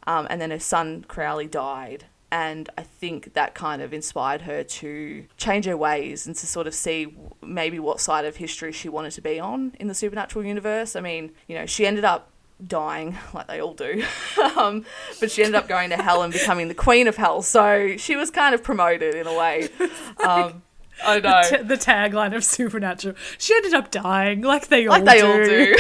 [0.05, 2.05] um, and then her son Crowley died.
[2.32, 6.68] And I think that kind of inspired her to change her ways and to sort
[6.68, 10.44] of see maybe what side of history she wanted to be on in the supernatural
[10.44, 10.96] universe.
[10.96, 12.30] I mean, you know, she ended up
[12.66, 14.04] dying like they all do,
[14.58, 14.86] um,
[15.20, 17.42] but she ended up going to hell and becoming the queen of hell.
[17.42, 19.70] So she was kind of promoted in a way.
[20.20, 20.63] Um,
[21.06, 21.42] I know.
[21.48, 23.16] T- the tagline of Supernatural.
[23.38, 25.28] She ended up dying, like they all they do.
[25.28, 25.76] all do.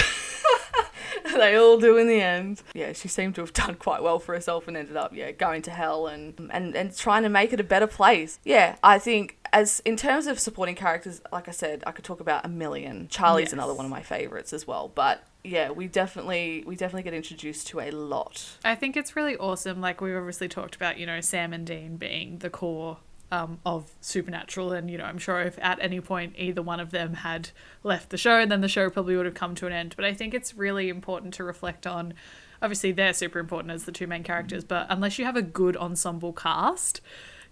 [1.35, 2.61] they all do in the end.
[2.73, 5.61] Yeah, she seemed to have done quite well for herself and ended up yeah going
[5.63, 8.39] to hell and and and trying to make it a better place.
[8.43, 12.19] Yeah, I think as in terms of supporting characters, like I said, I could talk
[12.19, 13.07] about a million.
[13.09, 13.53] Charlie's Yes.
[13.53, 15.23] another one of my favorites as well, but.
[15.43, 18.57] Yeah, we definitely we definitely get introduced to a lot.
[18.65, 19.79] I think it's really awesome.
[19.79, 22.97] Like we've obviously talked about, you know, Sam and Dean being the core
[23.31, 26.91] um, of Supernatural, and you know, I'm sure if at any point either one of
[26.91, 27.49] them had
[27.83, 29.93] left the show, then the show probably would have come to an end.
[29.95, 32.13] But I think it's really important to reflect on.
[32.61, 35.75] Obviously, they're super important as the two main characters, but unless you have a good
[35.77, 37.01] ensemble cast,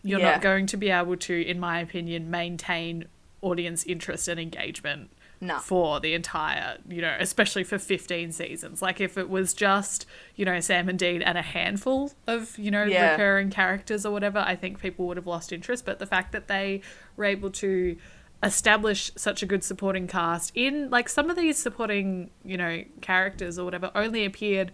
[0.01, 0.31] you're Yeah.
[0.31, 3.05] not going to be able to, in my opinion, maintain
[3.41, 5.59] audience interest and engagement No.
[5.59, 8.81] for the entire, you know, especially for 15 seasons.
[8.81, 12.71] Like if it was just, you know, Sam and Dean and a handful of, you
[12.71, 13.11] know, Yeah.
[13.11, 15.85] recurring characters or whatever, I think people would have lost interest.
[15.85, 16.81] But the fact that they
[17.17, 17.97] were able to
[18.43, 23.57] establish such a good supporting cast in like some of these supporting, you know, characters
[23.57, 24.71] or whatever only appeared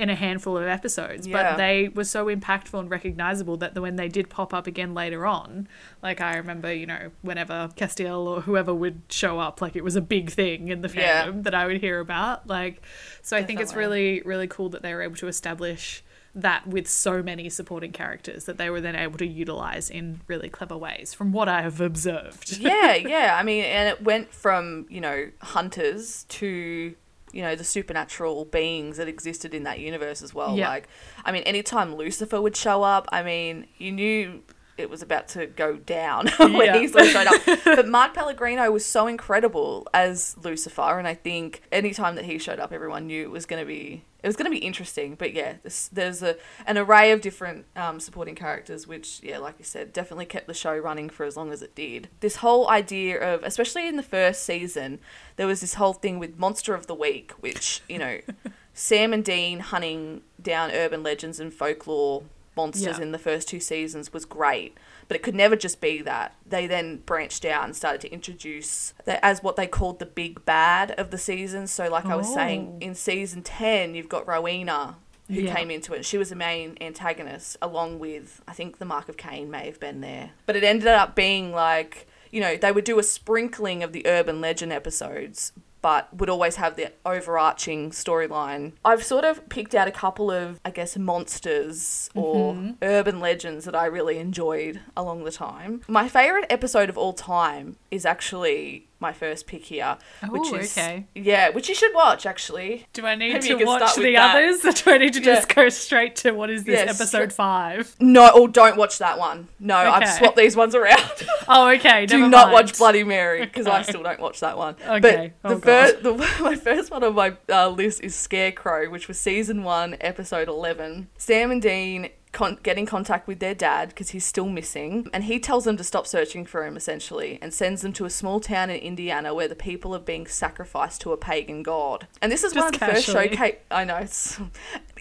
[0.00, 1.42] in a handful of episodes, Yeah.
[1.52, 5.26] but they were so impactful and recognizable that when they did pop up again later
[5.26, 5.68] on,
[6.02, 9.96] like I remember, you know, whenever Castiel or whoever would show up, like it was
[9.96, 11.30] a big thing in the fandom Yeah.
[11.36, 12.46] that I would hear about.
[12.46, 12.82] Like,
[13.22, 16.86] so I think it's really, really cool that they were able to establish that with
[16.88, 21.12] so many supporting characters that they were then able to utilize in really clever ways
[21.12, 22.56] from what I have observed.
[22.58, 23.36] yeah, yeah.
[23.38, 26.94] I mean, and it went from you know hunters to
[27.32, 30.56] you know the supernatural beings that existed in that universe as well.
[30.56, 30.68] Yeah.
[30.68, 30.88] Like,
[31.24, 34.42] I mean, anytime Lucifer would show up, I mean, you knew
[34.80, 36.78] it was about to go down when Yeah.
[36.78, 37.42] he sort of showed up.
[37.64, 42.58] but Mark Pellegrino was so incredible as Lucifer, and I think anytime that he showed
[42.58, 45.14] up, everyone knew it was going to be it was going to be interesting.
[45.14, 49.54] But yeah, this, there's a an array of different um, supporting characters, which yeah, like
[49.58, 52.08] you said, definitely kept the show running for as long as it did.
[52.20, 54.98] This whole idea of, especially in the first season,
[55.36, 58.18] there was this whole thing with Monster of the Week, which you know,
[58.74, 62.24] Sam and Dean hunting down urban legends and folklore
[62.56, 63.02] monsters Yeah.
[63.02, 64.76] in the first two seasons was great,
[65.08, 66.34] but it could never just be that.
[66.46, 70.44] They then branched out and started to introduce that as what they called the big
[70.44, 71.66] bad of the season.
[71.66, 72.84] So, like I was saying, Oh.
[72.84, 74.96] in season 10, you've got Rowena.
[75.28, 75.54] Who Yeah.
[75.54, 76.04] came into it?
[76.04, 79.78] She was the main antagonist, along with I think the Mark of Cain may have
[79.78, 80.30] been there.
[80.44, 84.04] But it ended up being like you know they would do a sprinkling of the
[84.08, 88.72] urban legend episodes, but would always have the overarching storyline.
[88.84, 92.70] I've sort of picked out a couple of, I guess, monsters or mm-hmm.
[92.82, 95.82] urban legends that I really enjoyed along the time.
[95.88, 99.96] My favorite episode of all time is actually my first pick here,
[100.28, 101.06] which Oh, is okay.
[101.14, 102.86] yeah, which you should watch actually.
[102.92, 104.36] Do I need Maybe to watch the that.
[104.36, 104.64] others?
[104.64, 107.96] Or do I need to just go straight to what is this Yeah, episode five?
[107.98, 109.48] No, or don't watch that one.
[109.58, 111.00] No, I've swapped these ones around.
[111.52, 112.06] Oh, okay.
[112.10, 112.52] Do not mind.
[112.52, 114.76] watch Bloody Mary because I still don't watch that one.
[114.86, 115.32] Okay.
[115.42, 119.08] But the Oh, first, the, my first one on my uh, list is Scarecrow, which
[119.08, 121.08] was season one, episode eleven.
[121.16, 125.24] Sam and Dean con- get in contact with their dad because he's still missing, and
[125.24, 128.40] he tells them to stop searching for him essentially, and sends them to a small
[128.40, 132.06] town in Indiana where the people are being sacrificed to a pagan god.
[132.22, 133.56] And this is one of Just the first showcase.
[133.70, 133.96] I know.
[133.96, 134.38] It's,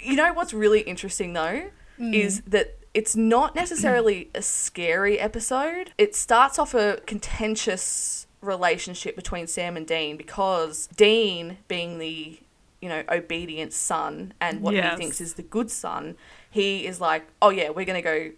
[0.02, 2.14] you know what's really interesting though Mm.
[2.14, 5.92] is that it's not necessarily a scary episode.
[5.98, 12.40] It starts off a contentious relationship between Sam and Dean because Dean, being the
[12.82, 14.92] you know obedient son and what Yes.
[14.94, 16.16] he thinks is the good son,
[16.50, 18.32] he is like, oh yeah, we're gonna go.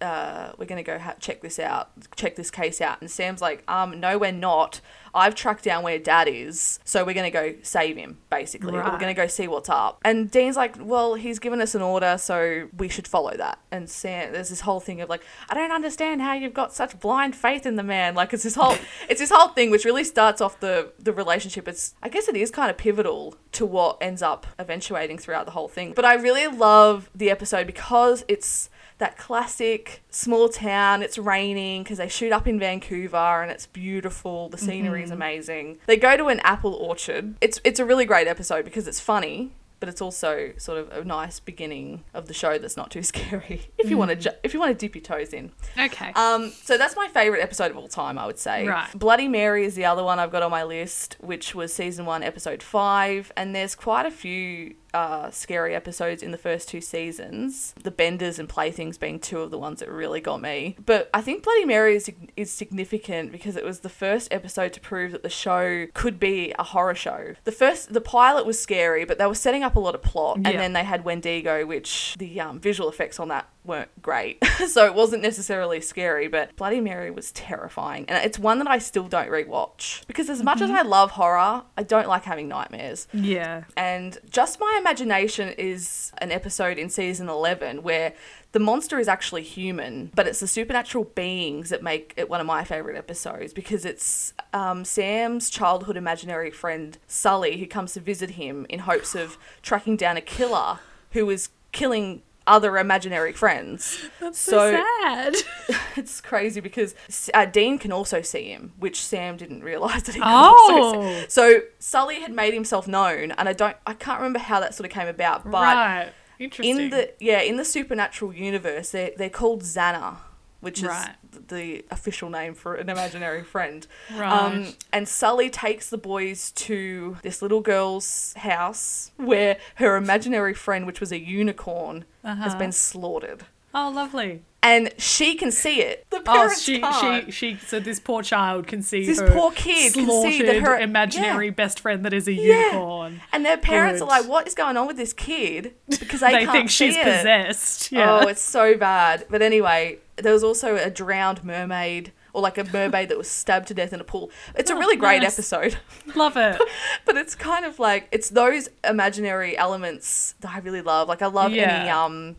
[0.00, 3.62] Uh, we're gonna go ha- check this out, check this case out, and Sam's like,
[3.70, 4.80] um, no, we're not.
[5.14, 8.74] I've tracked down where Dad is, so we're gonna go save him, basically.
[8.76, 10.00] Or we're gonna go see what's up.
[10.04, 13.58] And Dean's like, well, he's given us an order, so we should follow that.
[13.70, 16.98] And Sam, there's this whole thing of like, I don't understand how you've got such
[16.98, 18.14] blind faith in the man.
[18.14, 18.76] Like it's this whole,
[19.08, 21.68] it's this whole thing which really starts off the the relationship.
[21.68, 25.52] It's, I guess it is kind of pivotal to what ends up eventuating throughout the
[25.52, 25.92] whole thing.
[25.94, 31.02] But I really love the episode because it's that classic small town.
[31.02, 34.48] It's raining because they shoot up in Vancouver and it's beautiful.
[34.48, 35.78] The scenery is amazing.
[35.86, 37.34] They go to an apple orchard.
[37.40, 41.04] It's it's a really great episode because it's funny, but it's also sort of a
[41.04, 43.66] nice beginning of the show that's not too scary.
[43.78, 45.50] If you want to ju- if you want to dip your toes in.
[45.78, 46.12] Okay.
[46.14, 48.66] Um, so that's my favorite episode of all time, I would say.
[48.66, 48.88] Right.
[48.94, 52.22] Bloody Mary is the other one I've got on my list, which was season one,
[52.22, 57.74] episode five, and there's quite a few uh, scary episodes in the first two seasons.
[57.82, 60.76] The Benders and Playthings being two of the ones that really got me.
[60.84, 64.80] But I think Bloody Mary is, is significant because it was the first episode to
[64.80, 67.34] prove that the show could be a horror show.
[67.44, 70.36] The first, the pilot was scary, but they were setting up a lot of plot,
[70.36, 74.44] and then they had Wendigo, which the um, visual effects on that weren't great.
[74.68, 78.04] so it wasn't necessarily scary, but Bloody Mary was terrifying.
[78.08, 81.62] And it's one that I still don't rewatch because as much as I love horror,
[81.76, 83.08] I don't like having nightmares.
[83.12, 83.64] yeah.
[83.76, 88.12] And Just My Imagination is an episode in season 11 where
[88.52, 92.46] the monster is actually human, but it's the supernatural beings that make it one of
[92.46, 98.30] my favorite episodes because it's um, Sam's childhood imaginary friend Sully who comes to visit
[98.32, 100.78] him in hopes of tracking down a killer
[101.12, 104.06] who is killing other imaginary friends.
[104.20, 105.36] That's so, sad.
[105.96, 106.94] it's crazy because
[107.32, 111.24] uh, Dean can also see him, which Sam didn't realize that he could Oh.
[111.28, 114.86] So Sully had made himself known, and I don't, I can't remember how that sort
[114.86, 116.12] of came about, but right.
[116.38, 116.78] Interesting.
[116.78, 120.16] in the yeah, in the supernatural universe, they they're called Zanna,
[120.60, 121.14] which is Right.
[121.48, 123.86] The official name for an imaginary friend.
[124.10, 124.76] Um, Right.
[124.92, 131.00] and Sully takes the boys to this little girl's house where her imaginary friend, which
[131.00, 132.58] was a unicorn, has Uh-huh.
[132.58, 133.44] been slaughtered.
[133.76, 134.42] Oh, lovely.
[134.66, 136.06] and she can see it.
[136.08, 137.26] The Oh, parents she, can't.
[137.26, 137.58] she, she.
[137.66, 140.78] So this poor child can see This her poor kid can see that slaughtered her-
[140.78, 141.52] imaginary yeah.
[141.52, 142.68] best friend that is a Yeah.
[142.68, 143.20] unicorn.
[143.30, 144.06] And their parents Good.
[144.06, 146.96] are like, "What is going on with this kid?" Because they, They can't think she's
[146.96, 147.02] it.
[147.02, 147.92] possessed.
[147.92, 148.20] Yeah.
[148.22, 149.26] Oh, it's so bad.
[149.28, 153.68] But anyway, there was also a drowned mermaid, or like a mermaid that was stabbed
[153.68, 154.30] to death in a pool.
[154.56, 155.34] It's a Oh, really great nice.
[155.34, 155.78] episode,
[156.14, 156.60] Love it.
[157.04, 161.08] but it's kind of like it's those imaginary elements that I really love.
[161.08, 162.36] Like I love any um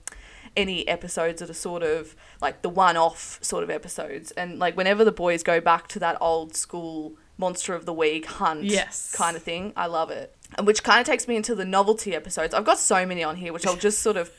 [0.58, 5.04] any episodes that are sort of like the one-off sort of episodes, and like whenever
[5.04, 9.14] the boys go back to that old school monster of the week hunt Yes.
[9.14, 10.34] kind of thing, I love it.
[10.58, 12.54] And which kind of takes me into the novelty episodes.
[12.54, 14.32] I've got so many on here, which I'll just sort of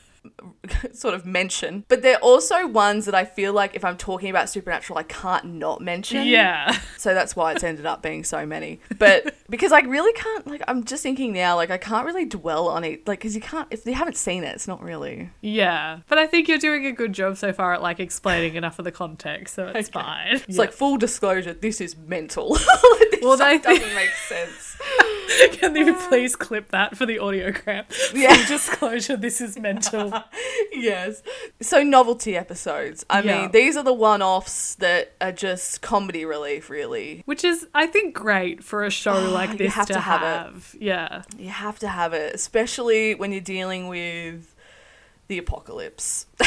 [0.93, 1.85] sort of mention.
[1.87, 5.45] But they're also ones that I feel like if I'm talking about supernatural, I can't
[5.45, 6.25] not mention.
[6.25, 6.77] Yeah.
[6.97, 8.79] So that's why it's ended up being so many.
[8.97, 12.67] But because I really can't, like, I'm just thinking now, like, I can't really dwell
[12.67, 13.07] on it.
[13.07, 15.29] Like, because you can't, if you haven't seen it, it's not really.
[15.41, 15.99] Yeah.
[16.07, 18.85] But I think you're doing a good job so far at like explaining enough of
[18.85, 20.41] the context, so it's fine.
[20.47, 22.55] It's like full disclosure, this is mental.
[22.55, 24.77] this Well, that doesn't make sense.
[25.53, 26.07] Can you uh.
[26.09, 27.85] please clip that for the audiogram?
[28.13, 28.33] Yeah.
[28.35, 30.13] Full disclosure, this is mental.
[30.71, 31.21] yes.
[31.61, 33.05] So novelty episodes.
[33.09, 33.41] I Yeah.
[33.41, 37.21] mean, these are the one-offs that are just comedy relief, really.
[37.25, 39.99] Which is, I think, great for a show ah, like you this have to, to
[39.99, 40.75] have have.
[40.75, 40.81] it.
[40.81, 41.21] Yeah.
[41.37, 44.55] You have to have it, especially when you're dealing with
[45.27, 46.25] the apocalypse.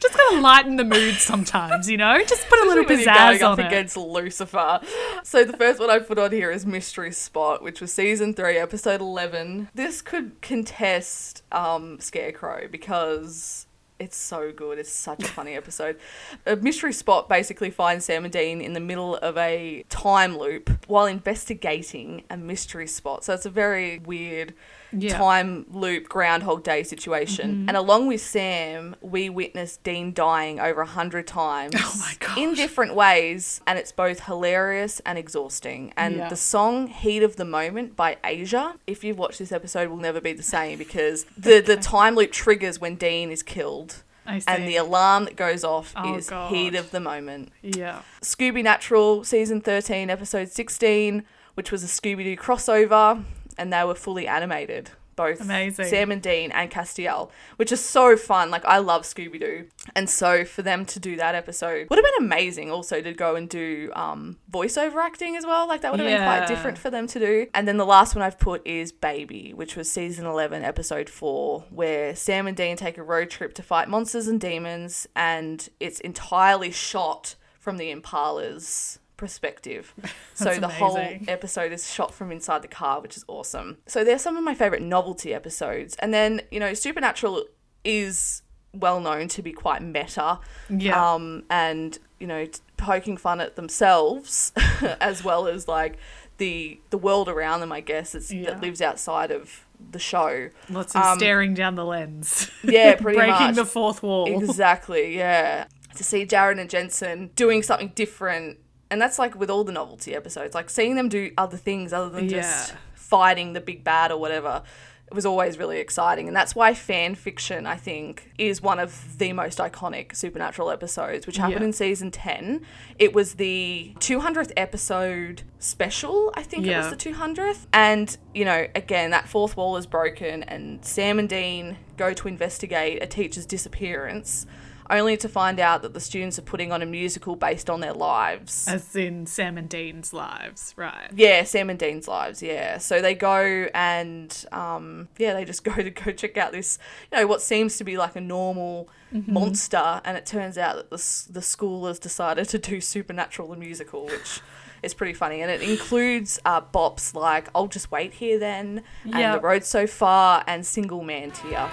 [0.00, 2.18] Just gotta lighten the mood sometimes, you know?
[2.24, 3.66] Just put a little Especially pizzazz going up on it.
[3.66, 4.80] against Lucifer.
[5.24, 8.58] So the first one I put on here is Mystery Spot, which was season three,
[8.58, 9.68] episode eleven.
[9.74, 13.66] This could contest um, Scarecrow because
[13.98, 14.78] it's so good.
[14.78, 15.98] It's such a funny episode.
[16.46, 20.70] A mystery spot basically finds Sam and Dean in the middle of a time loop
[20.86, 23.24] while investigating a mystery spot.
[23.24, 24.54] So it's a very weird
[24.92, 25.10] Yeah.
[25.10, 25.18] Mm-hmm.
[25.18, 27.66] time loop Groundhog Day situation.
[27.68, 32.94] And along with Sam, we witnessed Dean dying over a hundred times Oh in different
[32.94, 35.92] ways, and it's both hilarious and exhausting.
[35.96, 36.28] And Yeah.
[36.28, 40.20] the song "Heat of the Moment" by Asia, if you've watched this episode, will never
[40.20, 44.02] be the same because the the time loop triggers when Dean is killed.
[44.26, 44.44] I see.
[44.48, 46.50] And the alarm that goes off Oh, is God.
[46.52, 47.50] heat of the moment.
[47.62, 48.02] yeah.
[48.22, 51.24] Scooby Natural, season 13, episode 16,
[51.54, 53.24] which was a Scooby Doo crossover,
[53.58, 54.90] and they were fully animated.
[55.16, 55.86] Both Amazing.
[55.86, 58.52] Sam and Dean and Castiel, which is so fun.
[58.52, 59.66] Like, I love Scooby Doo.
[59.96, 63.34] And so, for them to do that episode would have been amazing also to go
[63.34, 65.66] and do um, voiceover acting as well.
[65.66, 67.48] Like, that would have been quite different for them to do.
[67.52, 71.64] And then the last one I've put is Baby, which was season 11, episode 4,
[71.70, 75.98] where Sam and Dean take a road trip to fight monsters and demons, and it's
[75.98, 79.92] entirely shot from the Impala's perspective.
[80.34, 80.96] so the whole
[81.28, 83.76] episode is shot from inside the car, which is awesome.
[83.86, 85.94] So they're some of my favorite novelty episodes.
[85.96, 87.44] And then, you know, Supernatural
[87.84, 88.40] is
[88.72, 90.38] well known to be quite meta.
[90.70, 91.12] Yeah.
[91.14, 92.46] Um, and, you know,
[92.78, 94.52] poking fun at themselves
[95.00, 95.98] as well as like
[96.38, 98.50] the the world around them, I guess, it's, Yeah.
[98.52, 100.48] that lives outside of the show.
[100.70, 102.50] Lots of um, staring down the lens.
[102.62, 103.54] Yeah, pretty Breaking much.
[103.56, 104.26] the fourth wall.
[104.42, 105.66] Exactly, yeah.
[105.96, 108.58] To see Jared and Jensen doing something different,
[108.90, 112.08] and that's like with all the novelty episodes, like seeing them do other things other
[112.10, 112.76] than just Yeah.
[112.94, 114.62] fighting the big bad or whatever.
[115.06, 119.16] It was always really exciting, and that's why fan fiction, I think, is one of
[119.16, 121.66] the most iconic supernatural episodes, which happened Yeah.
[121.68, 122.60] in season 10.
[122.98, 127.66] It was the 200th episode special, I think it was the 200th.
[127.72, 132.28] And, you know, again, that fourth wall is broken, and Sam and Dean go to
[132.28, 134.44] investigate a teacher's disappearance,
[134.90, 137.92] only to find out that the students are putting on a musical based on their
[137.92, 138.66] lives.
[138.68, 141.10] As in Sam and Dean's lives, right?
[141.14, 142.42] Yeah, Sam and Dean's lives.
[142.42, 146.78] Yeah, so they go and um, yeah, they just go to go check out this,
[147.12, 148.88] you know, what seems to be like a normal
[149.26, 153.60] monster, and it turns out that the the school has decided to do supernatural and
[153.60, 154.40] musical, which
[154.82, 159.14] is pretty funny, and it includes uh, bops like "I'll just wait here then," and
[159.14, 159.36] Yeah.
[159.36, 161.68] "The road so far," and "Single Man Tear."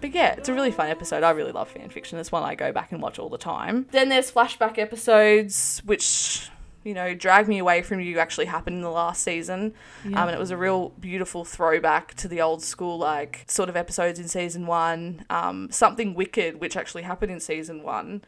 [0.00, 1.22] But yeah, it's a really fun episode.
[1.22, 2.18] I really love fan fiction.
[2.18, 3.86] It's one I go back and watch all the time.
[3.90, 6.50] Then there's flashback episodes, which
[6.84, 8.18] you know drag me away from you.
[8.18, 9.74] Actually happened in the last season,
[10.06, 13.76] um, and it was a real beautiful throwback to the old school like sort of
[13.76, 15.24] episodes in season one.
[15.30, 18.22] Um, Something wicked, which actually happened in season one.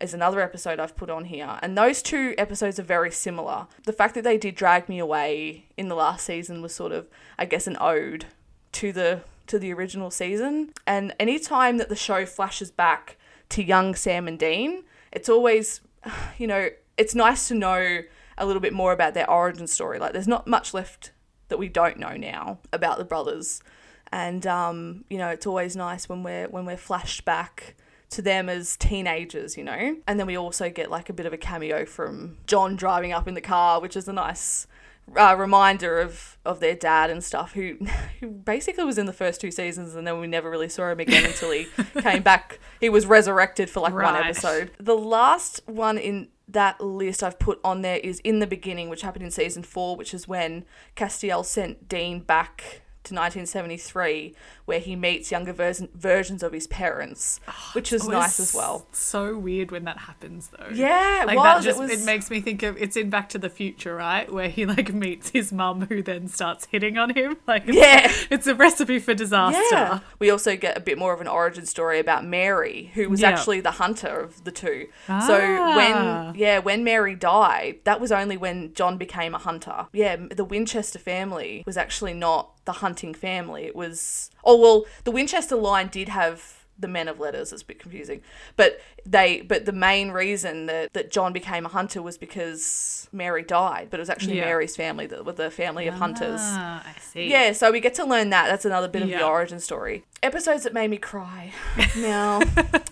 [0.00, 1.58] Is another episode I've put on here.
[1.60, 3.66] And those two episodes are very similar.
[3.82, 7.08] The fact that they did drag me away in the last season was sort of,
[7.36, 8.26] I guess, an ode
[8.74, 10.72] to the to the original season.
[10.86, 13.16] And anytime that the show flashes back
[13.50, 15.80] to young Sam and Dean, it's always,
[16.38, 18.02] you know, it's nice to know
[18.36, 19.98] a little bit more about their origin story.
[19.98, 21.12] Like, there's not much left
[21.48, 23.62] that we don't know now about the brothers,
[24.12, 27.74] and um, you know, it's always nice when we're when we're flashed back
[28.10, 29.96] to them as teenagers, you know.
[30.06, 33.26] And then we also get like a bit of a cameo from John driving up
[33.28, 34.66] in the car, which is a nice
[35.16, 37.78] uh, reminder of of their dad and stuff who
[38.20, 41.00] who basically was in the first two seasons and then we never really saw him
[41.00, 41.66] again until he
[42.00, 42.58] came back.
[42.80, 44.70] He was resurrected for like one episode.
[44.78, 49.02] The last one in that list I've put on there is in the beginning which
[49.02, 50.64] happened in season 4 which is when
[50.96, 54.34] Castiel sent Dean back to 1973
[54.68, 57.40] where he meets younger vers- versions of his parents
[57.72, 60.68] which is nice as well So weird when that happens, though.
[60.72, 63.28] yeah Like was, that just it was it makes me think of it's in Back
[63.30, 64.30] to the Future, right?
[64.32, 67.36] Where he like meets his mum who then starts hitting on him.
[67.46, 68.12] Like it's, Yeah.
[68.30, 69.58] it's a recipe for disaster.
[69.72, 70.00] Yeah.
[70.18, 73.30] We also get a bit more of an origin story about Mary, who was Yeah.
[73.30, 74.88] actually the hunter of the two.
[75.08, 75.20] Ah.
[75.26, 75.38] So
[75.76, 79.86] when yeah, when Mary died, that was only when John became a hunter.
[79.92, 83.64] Yeah, the Winchester family was actually not the hunting family.
[83.64, 87.52] It was oh well, the Winchester line did have the men of letters.
[87.52, 88.20] It's a bit confusing,
[88.56, 93.42] but they but the main reason that that John became a hunter was because Mary
[93.42, 93.88] died.
[93.90, 94.44] But it was actually Yeah.
[94.44, 96.40] Mary's family that were the family of hunters.
[96.42, 97.28] Ah, I see.
[97.28, 98.46] Yeah, so we get to learn that.
[98.48, 100.04] That's another bit of the origin story.
[100.22, 101.52] Episodes that made me cry.
[101.96, 102.40] Now,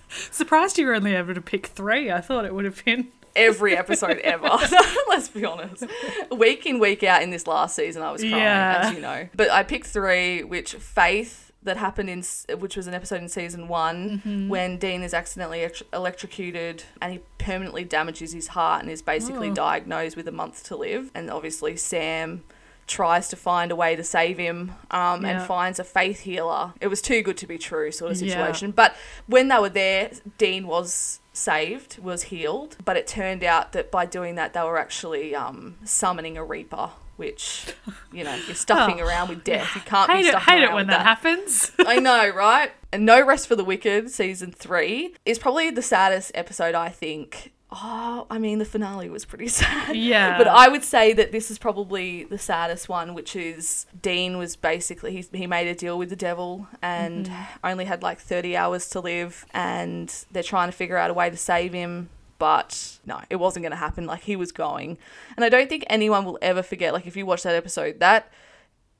[0.08, 2.10] Surprised you were only able to pick three.
[2.10, 3.08] I thought it would have been.
[3.36, 4.48] every episode ever.
[5.08, 5.84] Let's be honest.
[6.32, 8.78] Week in, week out in this last season, I was crying, Yeah.
[8.88, 9.28] as you know.
[9.34, 12.24] But I picked three, which Faith, that happened in,
[12.58, 14.48] which was an episode in season one, Mm-hmm.
[14.48, 19.54] when Dean is accidentally electrocuted and he permanently damages his heart and is basically Oh.
[19.54, 21.10] diagnosed with a month to live.
[21.14, 22.42] And obviously, Sam
[22.86, 26.72] tries to find a way to save him um, and finds a faith healer.
[26.80, 28.34] It was too good to be true sort of Yeah.
[28.34, 28.70] situation.
[28.70, 28.94] But
[29.26, 32.76] when they were there, Dean was saved, was healed.
[32.84, 36.90] But it turned out that by doing that, they were actually um, summoning a reaper.
[37.16, 37.66] Which,
[38.12, 39.06] you know, you're stuffing Oh.
[39.06, 39.74] around with death.
[39.74, 41.72] You can't Hate be it, stuffing hate it when with that happens.
[41.78, 42.72] I know, right?
[42.92, 47.52] And No Rest for the Wicked, season three, is probably the saddest episode, I think.
[47.72, 49.96] Oh, I mean, the finale was pretty sad.
[49.96, 50.38] Yeah.
[50.38, 54.54] But I would say that this is probably the saddest one, which is Dean was
[54.54, 57.44] basically, he, he made a deal with the devil and mm-hmm.
[57.66, 61.28] only had like 30 hours to live, and they're trying to figure out a way
[61.28, 62.08] to save him.
[62.38, 64.06] But no, it wasn't going to happen.
[64.06, 64.98] Like, he was going.
[65.36, 68.30] And I don't think anyone will ever forget, like, if you watch that episode, that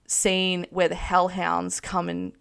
[0.06, 2.32] scene where the hellhounds come and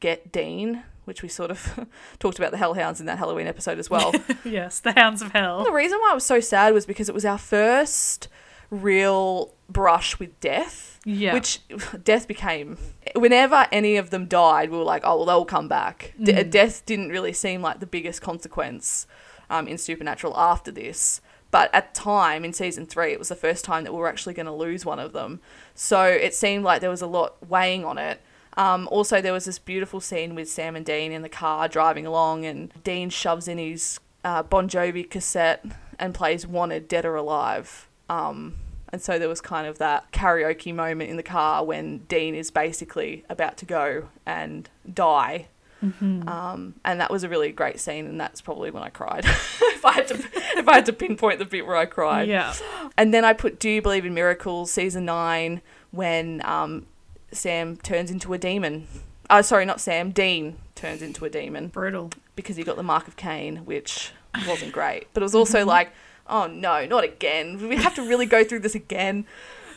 [0.00, 1.86] get Dean, which we sort of
[2.18, 4.12] talked about the hellhounds in that Halloween episode as well.
[4.44, 5.64] yes, the Hounds of Hell.
[5.64, 8.28] the reason why I was so sad was because it was our first
[8.70, 11.00] real brush with death.
[11.04, 11.32] Yeah.
[11.34, 11.60] Which
[12.04, 12.76] death became.
[13.16, 16.12] Whenever any of them died, we were like, oh, well, they'll come back.
[16.22, 16.50] De- Mm.
[16.50, 19.06] death didn't really seem like the biggest consequence
[19.50, 21.20] um, in Supernatural after this.
[21.50, 24.08] But at the time in season three, it was the first time that we were
[24.08, 25.40] actually going to lose one of them.
[25.74, 28.20] So it seemed like there was a lot weighing on it.
[28.56, 32.06] Um, also, there was this beautiful scene with Sam and Dean in the car driving
[32.06, 35.64] along, and Dean shoves in his uh, Bon Jovi cassette
[35.98, 37.88] and plays Wanted Dead or Alive.
[38.10, 38.56] Um,
[38.92, 42.50] and so there was kind of that karaoke moment in the car when Dean is
[42.50, 45.46] basically about to go and die.
[45.82, 49.24] Um, and that was a really great scene, and that's probably when I cried.
[49.26, 50.14] if I had to,
[50.58, 52.28] if I had to pinpoint the bit where I cried.
[52.28, 52.54] Yeah.
[52.96, 56.86] And then I put Do You Believe in Miracles season nine when um,
[57.32, 58.86] Sam turns into a demon.
[59.30, 60.10] Oh, sorry, not Sam.
[60.10, 62.10] Dean turns into a demon Brutal.
[62.34, 64.12] because he got the mark of Cain, which
[64.48, 65.08] wasn't great.
[65.12, 65.92] But it was also like,
[66.26, 67.68] oh no, not again.
[67.68, 69.26] We have to really go through this again.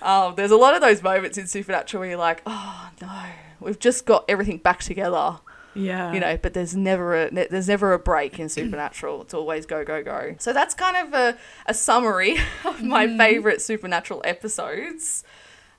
[0.01, 3.23] Um, there's a lot of those moments in Supernatural where you're like, oh no,
[3.59, 5.39] we've just got everything back together,
[5.74, 6.13] Yeah.
[6.13, 6.38] you know.
[6.38, 9.22] But there's never a there's never a break in Supernatural.
[9.22, 10.36] It's always go go go.
[10.39, 15.24] So that's kind of a, a summary of my favorite Supernatural episodes.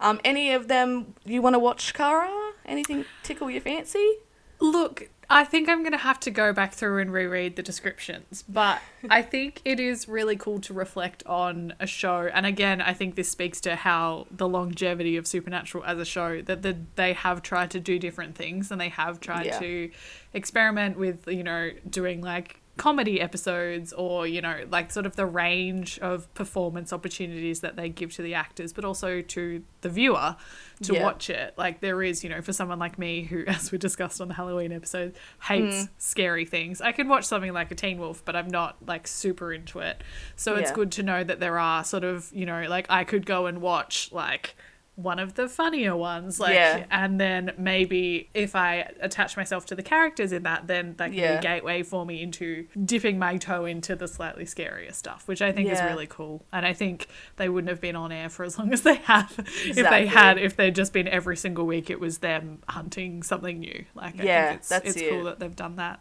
[0.00, 2.52] Um, any of them you want to watch, Kara?
[2.66, 4.16] Anything tickle your fancy?
[4.60, 8.44] Look, I think I'm going to have to go back through and reread the descriptions,
[8.46, 12.28] but I think it is really cool to reflect on a show.
[12.32, 16.42] And again, I think this speaks to how the longevity of Supernatural as a show
[16.42, 19.58] that the, they have tried to do different things and they have tried Yeah.
[19.60, 19.90] to
[20.34, 25.26] experiment with, you know, doing like comedy episodes or you know like sort of the
[25.26, 30.34] range of performance opportunities that they give to the actors but also to the viewer
[30.82, 31.04] to Yeah.
[31.04, 31.54] watch it.
[31.58, 34.34] Like there is you know for someone like me who as we discussed on the
[34.34, 35.88] halloween episode hates mm.
[35.98, 36.80] scary things.
[36.80, 40.02] I can watch something like a teen wolf but i'm not like super into it.
[40.36, 43.26] So it's good to know that there are sort of you know like i could
[43.26, 44.56] go and watch like
[44.94, 46.84] one of the funnier ones like Yeah.
[46.90, 51.14] and then maybe if i attach myself to the characters in that then that can
[51.14, 51.32] Yeah.
[51.32, 55.40] be a gateway for me into dipping my toe into the slightly scarier stuff which
[55.40, 58.44] i think is really cool and i think they wouldn't have been on air for
[58.44, 59.32] as long as they have
[59.64, 63.60] if they had if they'd just been every single week it was them hunting something
[63.60, 65.08] new like I Yeah, think it's, that's it's it.
[65.08, 66.00] cool that they've done that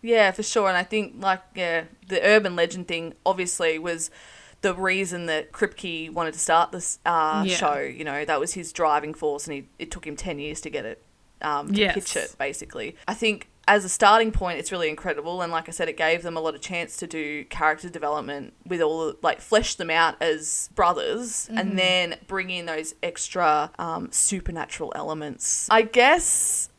[0.00, 0.68] Yeah, for sure.
[0.68, 4.12] And I think like yeah, the urban legend thing obviously was
[4.60, 7.56] the reason that Kripke wanted to start this uh, Yeah.
[7.56, 7.78] show.
[7.78, 10.70] You know, that was his driving force, and he, it took him ten years to
[10.70, 11.02] get it,
[11.42, 11.94] um, to Yes.
[11.94, 12.34] pitch it.
[12.38, 15.42] Basically, I think as a starting point, it's really incredible.
[15.42, 18.54] And like I said, it gave them a lot of chance to do character development
[18.66, 21.58] with all like flesh them out as brothers, Mm-hmm.
[21.58, 25.68] and then bring in those extra um, supernatural elements.
[25.70, 26.70] I guess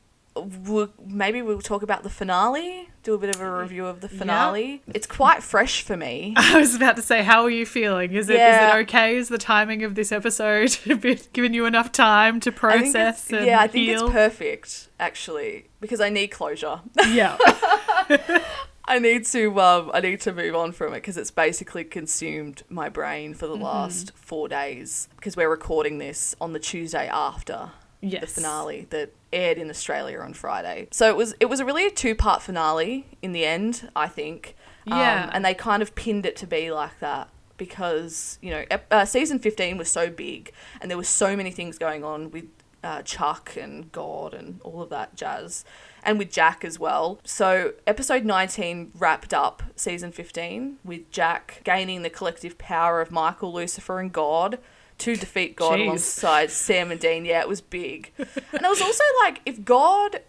[0.41, 4.09] we'll, maybe we'll talk about the finale, do a bit of a review of the
[4.09, 4.81] finale.
[4.93, 6.33] It's quite fresh for me.
[6.37, 8.13] I was about to say, how are you feeling?
[8.13, 8.77] Is it is Yeah.
[8.77, 9.15] it okay?
[9.17, 10.77] Is the timing of this episode
[11.33, 14.05] giving you enough time to process and yeah, I think heal?
[14.05, 16.81] it's perfect actually because I need closure.
[17.09, 17.37] yeah,
[18.85, 22.63] I need to um, I need to move on from it because it's basically consumed
[22.69, 23.63] my brain for the Mm-hmm.
[23.63, 27.71] last four days because we're recording this on the Tuesday after
[28.01, 28.21] yes.
[28.21, 30.87] the finale that aired in Australia on Friday.
[30.91, 34.07] So it was it was a really a two part finale in the end, I
[34.07, 34.55] think.
[34.87, 35.29] Um, Yeah.
[35.33, 39.05] and they kind of pinned it to be like that because you know ep- uh,
[39.05, 42.45] season fifteen was so big and there were so many things going on with
[42.81, 45.65] uh, Chuck and God and all of that jazz.
[46.01, 47.19] And with Jack as well.
[47.25, 53.51] So, episode 19 wrapped up season 15 with Jack gaining the collective power of Michael,
[53.51, 54.59] Lucifer, and God
[54.99, 55.83] to defeat God Jeez.
[55.85, 57.25] alongside Sam and Dean.
[57.25, 58.11] Yeah, it was big.
[58.17, 60.21] And it was also like, if God.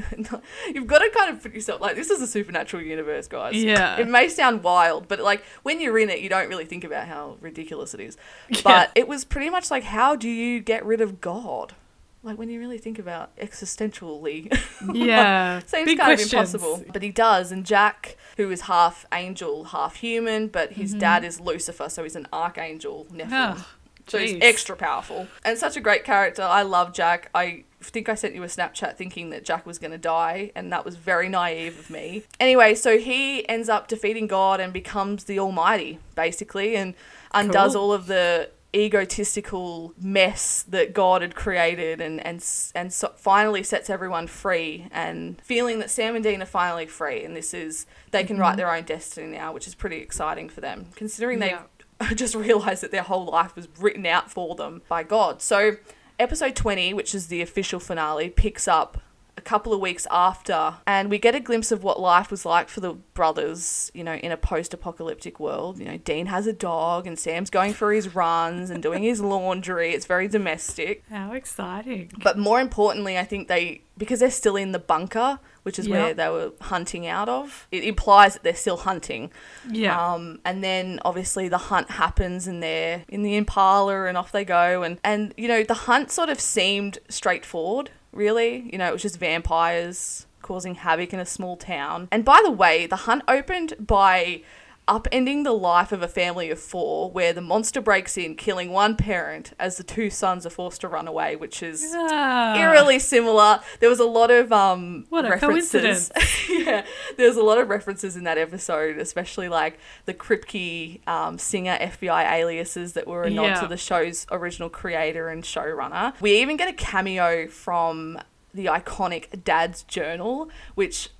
[0.74, 3.54] You've got to kind of put yourself like this is a supernatural universe, guys.
[3.54, 3.98] Yeah.
[3.98, 7.06] It may sound wild, but like when you're in it, you don't really think about
[7.06, 8.16] how ridiculous it is.
[8.64, 11.74] But it was pretty much like, how do you get rid of God?
[12.22, 14.52] Like when you really think about existentially,
[14.94, 16.54] Yeah, seems Big kind questions.
[16.54, 16.92] of impossible.
[16.92, 21.40] But he does, and Jack, who is half angel, half human, but his dad is
[21.40, 23.30] Lucifer, so he's an archangel Nephilim.
[23.30, 23.60] Mm-hmm.
[23.60, 23.66] Oh,
[24.10, 26.42] so he's extra powerful and such a great character.
[26.42, 27.30] I love Jack.
[27.34, 30.72] I think I sent you a Snapchat thinking that Jack was going to die, and
[30.72, 32.24] that was very naive of me.
[32.38, 36.94] Anyway, so he ends up defeating God and becomes the Almighty, basically, and
[37.32, 37.82] undoes Cool.
[37.82, 42.44] all of the egotistical mess that God had created and and
[42.74, 47.24] and so finally sets everyone free and feeling that Sam and Dean are finally free
[47.24, 48.58] and this is they can write mm-hmm.
[48.58, 51.56] their own destiny now which is pretty exciting for them considering they
[52.14, 55.42] just realized that their whole life was written out for them by God.
[55.42, 55.76] So
[56.18, 59.00] episode 20 which is the official finale picks up
[59.40, 62.68] a couple of weeks after, and we get a glimpse of what life was like
[62.68, 65.78] for the brothers, you know, in a post apocalyptic world.
[65.78, 69.20] You know, Dean has a dog, and Sam's going for his runs and doing his
[69.20, 69.92] laundry.
[69.92, 71.04] It's very domestic.
[71.08, 72.12] How exciting!
[72.22, 76.14] But more importantly, I think they, because they're still in the bunker, which is where
[76.14, 79.30] they were hunting out of, it implies that they're still hunting.
[79.70, 84.32] Yeah, Um, and then obviously the hunt happens and they're in the Impala and off
[84.32, 84.82] they go.
[84.82, 88.68] And, and, you know, the hunt sort of seemed straightforward, really.
[88.72, 92.08] You know, it was just vampires causing havoc in a small town.
[92.10, 94.42] And by the way, the hunt opened by
[94.90, 98.96] upending the life of a family of four where the monster breaks in, killing one
[98.96, 103.60] parent as the two sons are forced to run away, which is Ah, eerily similar.
[103.78, 106.10] There was a lot of um What a references.
[106.50, 106.84] yeah,
[107.16, 111.78] there was a lot of references in that episode, especially like the Kripke um, singer
[111.80, 113.60] FBI aliases that were a nod Yeah.
[113.60, 116.20] to the show's original creator and showrunner.
[116.20, 118.18] We even get a cameo from
[118.52, 121.10] the iconic Dad's Journal, which.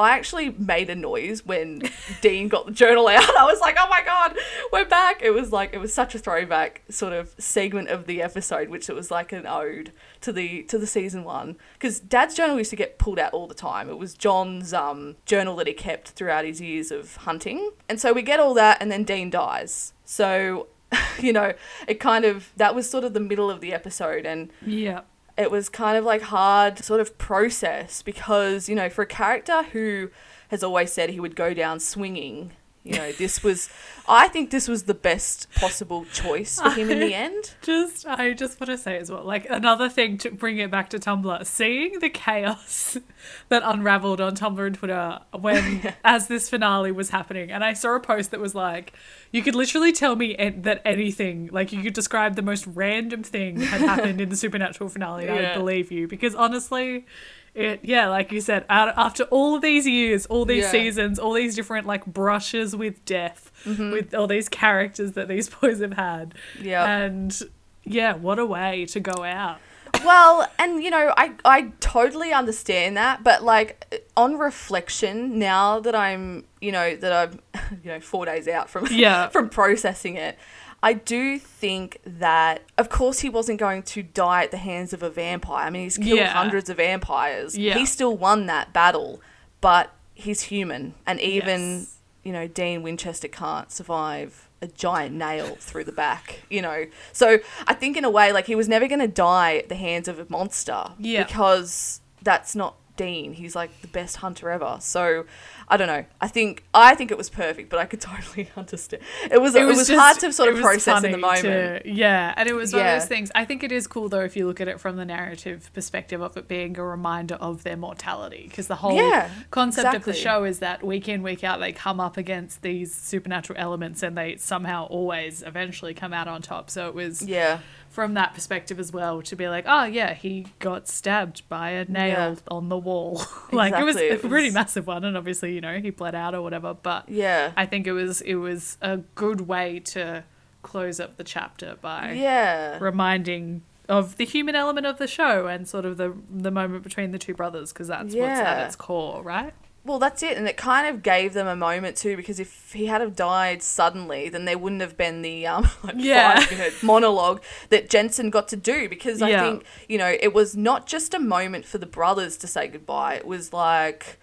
[0.00, 1.82] I actually made a noise when
[2.20, 3.22] Dean got the journal out.
[3.38, 4.36] I was like, "Oh my god,
[4.72, 8.22] we're back!" It was like it was such a throwback sort of segment of the
[8.22, 9.92] episode, which it was like an ode
[10.22, 11.56] to the to the season one.
[11.74, 13.88] Because Dad's journal used to get pulled out all the time.
[13.88, 18.12] It was John's um, journal that he kept throughout his years of hunting, and so
[18.12, 19.92] we get all that, and then Dean dies.
[20.04, 20.68] So,
[21.20, 21.52] you know,
[21.86, 25.02] it kind of that was sort of the middle of the episode, and yeah,
[25.40, 29.62] it was kind of like hard sort of process because you know for a character
[29.64, 30.10] who
[30.48, 32.52] has always said he would go down swinging
[32.82, 33.68] you know this was
[34.08, 38.32] i think this was the best possible choice for him in the end just I
[38.32, 41.46] just want to say as well, like another thing to bring it back to Tumblr,
[41.46, 42.96] seeing the chaos
[43.48, 47.94] that unraveled on Tumblr and Twitter when as this finale was happening, and I saw
[47.94, 48.92] a post that was like,
[49.32, 53.22] you could literally tell me an- that anything, like you could describe the most random
[53.22, 57.06] thing had happened in the supernatural finale, and I would believe you because honestly.
[57.54, 60.70] It yeah, like you said, out, after all these years, all these Yeah.
[60.70, 63.90] seasons, all these different like brushes with death, Mm-hmm.
[63.90, 66.84] with all these characters that these boys have had, Yeah.
[66.86, 67.36] and
[67.84, 69.58] Yeah, what a way to go out.
[70.04, 75.94] well, and you know, I I totally understand that, but like on reflection, now that
[75.96, 77.40] I'm, you know, that I'm,
[77.82, 79.28] you know, four days out from Yeah.
[79.36, 80.38] from processing it,
[80.82, 85.02] I do think that, of course, he wasn't going to die at the hands of
[85.02, 85.66] a vampire.
[85.66, 86.28] I mean, he's killed Yeah.
[86.32, 87.56] hundreds of vampires.
[87.58, 87.74] Yeah.
[87.76, 89.20] He still won that battle,
[89.60, 91.96] but he's human, and even Yes.
[92.22, 96.86] you know, Dean Winchester can't survive a giant nail through the back, you know.
[97.12, 99.74] So I think in a way, like he was never going to die at the
[99.74, 101.24] hands of a monster Yeah.
[101.24, 103.32] because that's not Dean.
[103.34, 104.76] He's like the best hunter ever.
[104.80, 105.24] So
[105.72, 106.04] I don't know.
[106.20, 109.02] I think I think it was perfect, but I could totally understand.
[109.30, 111.42] It was it, was, just- hard to sort of was process in the moment.
[111.42, 112.94] to- yeah, and it was one Yeah.
[112.96, 113.30] of those things.
[113.36, 116.20] I think it is cool though if you look at it from the narrative perspective
[116.20, 120.12] of it being a reminder of their mortality, because the whole Yeah, concept of the
[120.12, 124.18] show is that week in week out they come up against these supernatural elements and
[124.18, 126.68] they somehow always eventually come out on top.
[126.68, 127.60] So it was Yeah.
[128.00, 131.84] From that perspective as well to be like, oh yeah, he got stabbed by a
[131.84, 132.34] nail Yeah.
[132.50, 133.22] on the wall.
[133.52, 136.40] like it was a pretty massive one, and obviously you know he bled out or
[136.42, 136.72] whatever.
[136.74, 137.52] But Yeah.
[137.56, 140.24] I think it was it was a good way to
[140.62, 142.78] close up the chapter by Yeah.
[142.80, 147.10] reminding of the human element of the show and sort of the the moment between
[147.10, 149.52] the two brothers because that's what's at its core, right?
[149.82, 152.84] Well, that's it, and it kind of gave them a moment too, because if he
[152.86, 156.38] had have died suddenly, then there wouldn't have been the um, like Yeah.
[156.40, 158.88] five minute monologue that Jensen got to do.
[158.90, 159.42] Because I Yeah.
[159.42, 163.14] think you know it was not just a moment for the brothers to say goodbye.
[163.14, 164.18] It was like,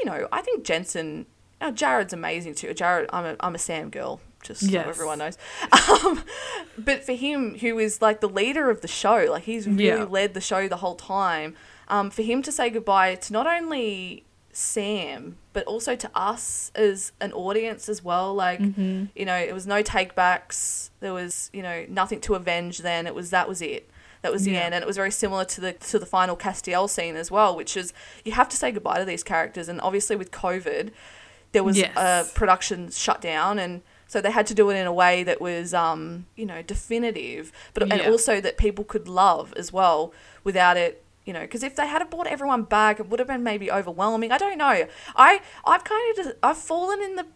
[0.00, 1.26] you know, I think Jensen,
[1.60, 2.72] oh, Jared's amazing too.
[2.72, 4.84] Jared, I'm a I'm a Sam girl, just Yes.
[4.84, 5.36] so everyone knows.
[6.04, 6.22] Um,
[6.78, 10.04] but for him, who is like the leader of the show, like he's really Yeah.
[10.04, 11.54] led the show the whole time.
[11.88, 17.12] Um, for him to say goodbye to not only Sam, but also to us as
[17.20, 18.34] an audience as well.
[18.34, 19.04] Like, Mm-hmm.
[19.16, 20.90] you know, it was no takebacks.
[21.00, 22.78] There was, you know, nothing to avenge.
[22.78, 23.90] Then it was that was it.
[24.22, 24.60] That was the Yeah.
[24.60, 27.56] end, and it was very similar to the to the final Castiel scene as well,
[27.56, 27.92] which is
[28.24, 30.90] you have to say goodbye to these characters, and obviously with COVID,
[31.52, 31.96] there was Yes.
[31.96, 35.40] a production shut down, and so they had to do it in a way that
[35.40, 40.12] was, um, you know, definitive, but and also that people could love as well
[40.44, 43.42] without it you know because if they had bought everyone back it would have been
[43.42, 44.32] maybe overwhelming.
[44.32, 44.86] I don't know.
[45.16, 47.26] I i've kind of i've fallen in the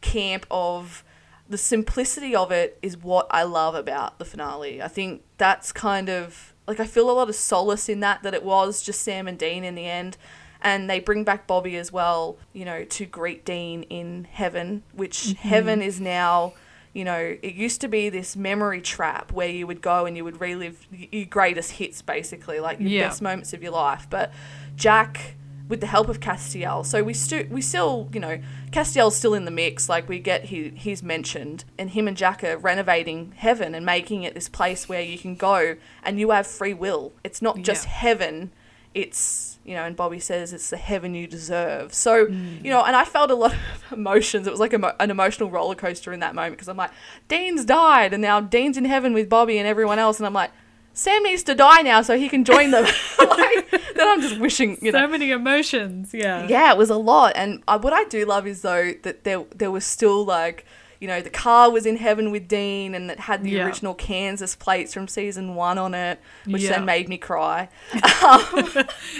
[0.00, 1.04] camp of
[1.48, 4.82] the simplicity of it is what i love about the finale.
[4.82, 8.34] I think that's kind of like i feel a lot of solace in that that
[8.34, 10.16] it was just sam and dean in the end.
[10.60, 15.18] And they bring back bobby as well you know to greet dean in heaven which
[15.18, 15.48] mm-hmm.
[15.48, 16.54] heaven is now
[16.98, 20.24] you know, it used to be this memory trap where you would go and you
[20.24, 23.06] would relive your greatest hits, basically, like your Yeah.
[23.06, 24.08] best moments of your life.
[24.10, 24.32] But
[24.74, 25.36] Jack,
[25.68, 28.40] with the help of Castiel, so we stu- we still, you know,
[28.72, 29.88] Castiel's still in the mix.
[29.88, 34.24] Like we get he he's mentioned, and him and Jack are renovating heaven and making
[34.24, 37.12] it this place where you can go and you have free will.
[37.22, 37.92] It's not just Yeah.
[37.92, 38.50] heaven.
[38.94, 41.92] It's you know, and Bobby says it's the heaven you deserve.
[41.92, 43.58] So you know, and I felt a lot of
[43.92, 44.46] emotions.
[44.46, 46.90] It was like a, an emotional roller coaster in that moment because I'm like,
[47.28, 50.52] Dean's died, and now Dean's in heaven with Bobby and everyone else, and I'm like,
[50.94, 52.84] Sam needs to die now so he can join them.
[53.18, 55.00] like, then I'm just wishing, you know.
[55.00, 56.48] so many emotions, yeah.
[56.48, 59.44] Yeah, it was a lot, and uh, what I do love is though that there
[59.54, 60.64] there was still like.
[61.00, 63.64] You know, the car was in heaven with Dean and it had the Yeah.
[63.66, 66.70] original Kansas plates from season one on it, which Yeah.
[66.70, 67.68] then made me cry.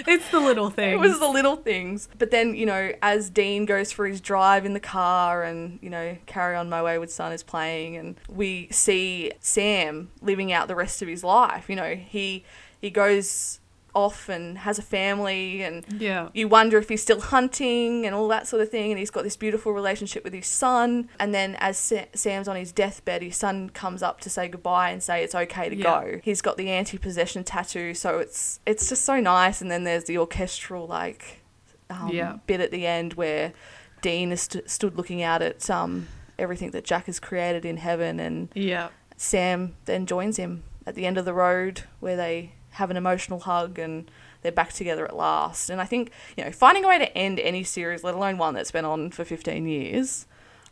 [0.07, 0.93] It's the little things.
[0.93, 2.09] It was the little things.
[2.17, 5.89] But then, you know, as Dean goes for his drive in the car and, you
[5.89, 10.75] know, Carry On My Wayward Son is playing and we see Sam living out the
[10.75, 11.69] rest of his life.
[11.69, 12.43] You know, he
[12.81, 13.58] he goes
[13.95, 16.29] off and has a family and Yeah.
[16.33, 19.23] you wonder if he's still hunting and all that sort of thing and he's got
[19.23, 23.35] this beautiful relationship with his son and then as Sa- Sam's on his deathbed his
[23.35, 25.83] son comes up to say goodbye and say it's okay to Yeah.
[25.83, 30.03] go he's got the anti-possession tattoo so it's it's just so nice and then there's
[30.05, 31.41] the orchestral like
[31.89, 32.37] um, Yeah.
[32.45, 33.53] bit at the end where
[34.01, 38.19] Dean is st- stood looking out at um everything that Jack has created in heaven
[38.19, 38.89] and Yeah.
[39.17, 43.39] Sam then joins him at the end of the road where they have an emotional
[43.39, 44.09] hug and
[44.41, 45.69] they're back together at last.
[45.69, 48.53] And I think, you know, finding a way to end any series, let alone one
[48.53, 50.25] that's been on for 15 years,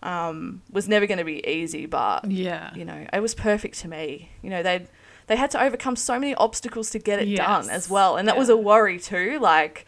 [0.04, 2.72] um, was never going to be easy, but, Yeah.
[2.76, 4.30] you know, it was perfect to me.
[4.42, 4.88] You know, they
[5.26, 8.16] they had to overcome so many obstacles to get it done as well.
[8.16, 9.86] And that was a worry too, like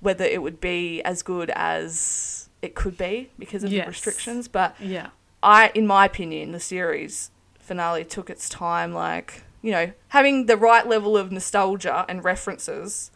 [0.00, 3.84] whether it would be as good as it could be because of Yes.
[3.84, 4.48] the restrictions.
[4.48, 5.08] But Yeah.
[5.42, 10.56] I, in my opinion, the series finale took its time, like, you know, having the
[10.56, 13.10] right level of nostalgia and references,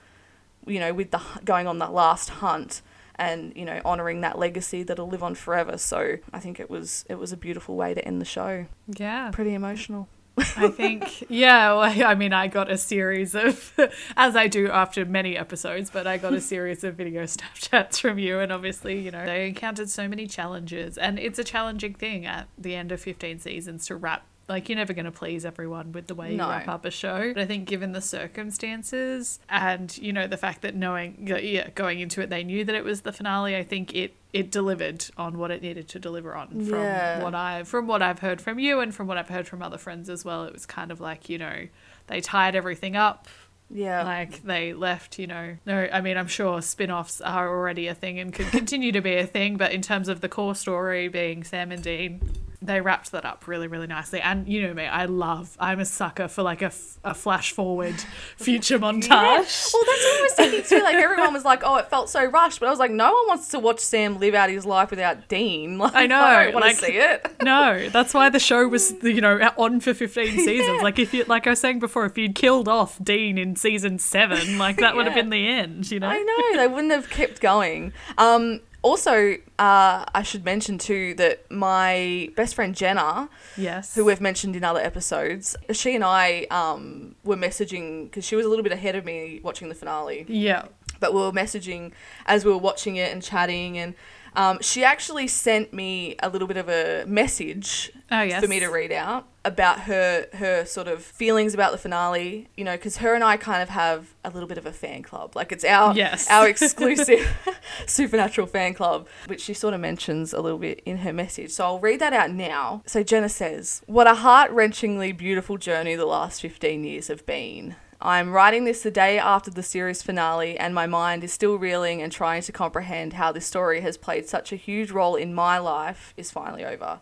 [0.66, 2.82] you know, with the going on that last hunt
[3.16, 5.78] and, you know, honoring that legacy that'll live on forever.
[5.78, 8.66] So I think it was it was a beautiful way to end the show.
[8.88, 9.30] Yeah.
[9.32, 10.08] Pretty emotional.
[10.36, 13.72] I think, yeah, well, I mean, I got a series of,
[14.16, 18.18] as I do after many episodes, but I got a series of video Snapchats from
[18.18, 18.38] you.
[18.38, 20.96] And obviously, you know, they encountered so many challenges.
[20.96, 24.24] And it's a challenging thing at the end of 15 seasons to wrap.
[24.48, 26.44] Like, you're never going to please everyone with the way No.
[26.46, 27.32] you wrap up a show.
[27.32, 32.00] But I think, given the circumstances and, you know, the fact that knowing, yeah, going
[32.00, 35.36] into it, they knew that it was the finale, I think it it delivered on
[35.36, 37.22] what it needed to deliver on from Yeah.
[37.22, 39.76] what I from what I've heard from you and from what I've heard from other
[39.76, 40.44] friends as well.
[40.44, 41.66] It was kind of like you know
[42.06, 43.28] they tied everything up.
[43.70, 44.02] Yeah.
[44.04, 45.56] Like they left, you know.
[45.66, 49.16] No, I mean I'm sure spin-offs are already a thing and could continue to be
[49.16, 52.22] a thing, but in terms of the core story being Sam and Dean,
[52.64, 54.20] they wrapped that up really, really nicely.
[54.20, 55.56] And you know me, I love.
[55.58, 57.94] I'm a sucker for like a, f- a flash forward
[58.36, 59.10] future montage.
[59.10, 60.82] Well, that's what I was thinking too.
[60.82, 63.26] Like everyone was like, "Oh, it felt so rushed," but I was like, "No one
[63.28, 66.54] wants to watch Sam live out his life without Dean." Like, I know, I don't
[66.54, 67.26] want like- to see it.
[67.42, 70.80] No, that's why the show was, you know, on for 15 seasons.
[70.80, 73.98] Like if you, like I was saying before, if you'd killed off Dean in season
[73.98, 76.06] seven, like that would have been the end, you know?
[76.06, 77.92] I know they wouldn't have kept going.
[78.16, 83.94] Um, also, uh, I should mention too that my best friend Jenna, Yes.
[83.94, 88.44] who we've mentioned in other episodes, she and I um, were messaging because she was
[88.44, 90.24] a little bit ahead of me watching the finale.
[90.28, 90.64] yeah.
[91.02, 91.92] But we were messaging
[92.24, 93.94] as we were watching it and chatting and
[94.34, 98.42] um, she actually sent me a little bit of a message Oh, yes.
[98.42, 102.64] for me to read out about her her sort of feelings about the finale you
[102.64, 105.34] know because her and i kind of have a little bit of a fan club
[105.36, 106.30] like it's our Yes.
[106.30, 107.26] our exclusive
[107.86, 111.64] supernatural fan club which she sort of mentions a little bit in her message so
[111.64, 116.40] i'll read that out now so jenna says what a heart-wrenchingly beautiful journey the last
[116.40, 117.74] 15 years have been
[118.04, 122.02] I'm writing this the day after the series finale, and my mind is still reeling
[122.02, 125.58] and trying to comprehend how this story has played such a huge role in my
[125.58, 126.98] life is finally over.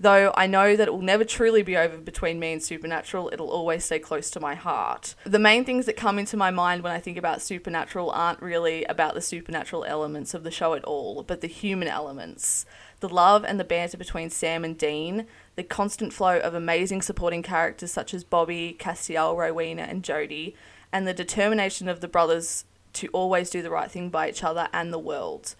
[0.00, 3.48] Though I know that it will never truly be over between me and Supernatural, it'll
[3.48, 5.14] always stay close to my heart.
[5.22, 8.84] The main things that come into my mind when I think about Supernatural aren't really
[8.86, 12.66] about the supernatural elements of the show at all, but the human elements.
[12.98, 17.42] The love and the banter between Sam and Dean, the constant flow of amazing supporting
[17.42, 20.54] characters such as Bobby, Castiel, Rowena, and Jody,
[20.92, 24.68] and the determination of the brothers to always do the right thing by each other
[24.72, 25.54] and the world.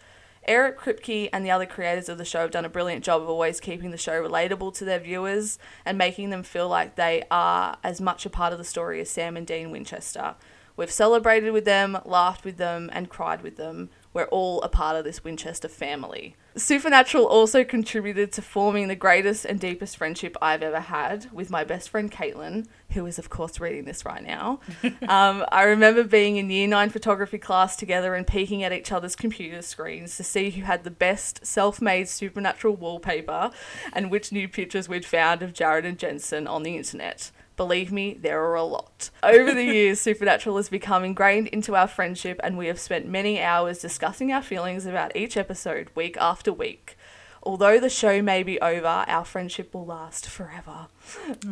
[0.47, 3.29] Eric Kripke and the other creators of the show have done a brilliant job of
[3.29, 7.79] always keeping the show relatable to their viewers and making them feel like they are
[7.83, 10.35] as much a part of the story as Sam and Dean Winchester.
[10.77, 13.91] We've celebrated with them, laughed with them, and cried with them.
[14.15, 16.37] We're all a part of this Winchester family.
[16.57, 21.65] Supernatural also contributed to forming the greatest and deepest friendship I've ever had with my
[21.65, 24.61] best friend Caitlin, who is, of course, reading this right now.
[25.09, 29.17] um, I remember being in year nine photography class together and peeking at each other's
[29.17, 33.51] computer screens to see who had the best self made supernatural wallpaper
[33.93, 37.33] and which new pictures we'd found of Jared and Jensen on the internet.
[37.57, 39.11] Believe me, there are a lot.
[39.23, 43.41] Over the years, Supernatural has become ingrained into our friendship, and we have spent many
[43.41, 46.97] hours discussing our feelings about each episode week after week.
[47.45, 50.89] Although the show may be over, our friendship will last forever.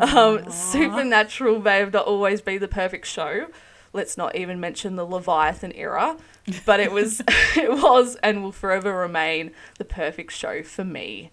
[0.01, 3.49] Um, Supernatural may have not always been the perfect show.
[3.93, 6.17] Let's not even mention the Leviathan era,
[6.65, 7.21] but it was,
[7.57, 11.31] it was, and will forever remain the perfect show for me.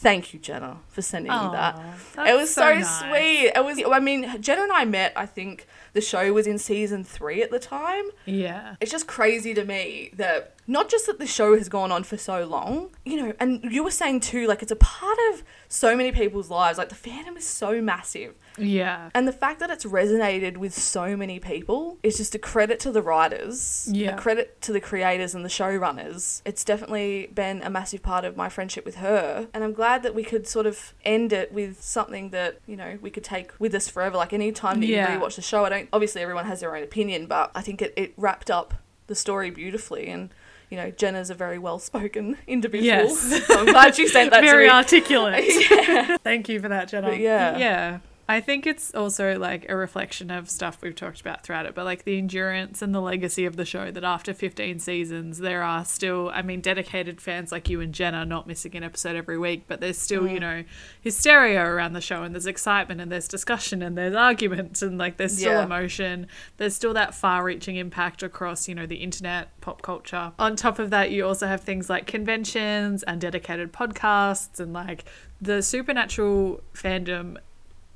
[0.00, 1.78] Thank you, Jenna, for sending me that.
[2.26, 3.00] It was so, so nice.
[3.00, 3.52] sweet.
[3.54, 3.78] It was.
[3.92, 5.12] I mean, Jenna and I met.
[5.14, 8.04] I think the show was in season three at the time.
[8.26, 8.76] Yeah.
[8.80, 12.16] It's just crazy to me that not just that the show has gone on for
[12.16, 15.96] so long, you know, and you were saying too, like it's a part of so
[15.96, 16.78] many people's lives.
[16.78, 18.34] Like the fandom is so massive.
[18.56, 19.10] Yeah.
[19.14, 22.92] And the fact that it's resonated with so many people is just a credit to
[22.92, 24.14] the writers, Yeah.
[24.14, 26.42] a credit to the creators and the showrunners.
[26.44, 29.48] It's definitely been a massive part of my friendship with her.
[29.54, 32.98] And I'm glad that we could sort of end it with something that, you know,
[33.00, 34.16] we could take with us forever.
[34.16, 35.12] Like any time that Yeah.
[35.14, 37.82] you rewatch the show, I don't, obviously everyone has their own opinion, but I think
[37.82, 38.74] it, it wrapped up
[39.06, 40.08] the story beautifully.
[40.08, 40.30] And,
[40.70, 42.84] you know, Jenna's a very well spoken individual.
[42.84, 43.46] Yes.
[43.46, 45.44] so I'm glad you sent that Very articulate.
[46.22, 47.08] Thank you for that, Jenna.
[47.08, 47.58] But yeah.
[47.58, 47.98] Yeah.
[48.30, 51.84] I think it's also like a reflection of stuff we've talked about throughout it, but
[51.84, 55.84] like the endurance and the legacy of the show that after 15 seasons, there are
[55.84, 59.64] still, I mean, dedicated fans like you and Jenna not missing an episode every week,
[59.66, 60.32] but there's still, Mm.
[60.34, 60.64] you know,
[61.00, 65.16] hysteria around the show and there's excitement and there's discussion and there's arguments and like
[65.16, 65.64] there's still Yeah.
[65.64, 66.28] emotion.
[66.56, 70.32] There's still that far reaching impact across, you know, the internet, pop culture.
[70.38, 75.04] On top of that, you also have things like conventions and dedicated podcasts and like
[75.40, 77.36] the supernatural fandom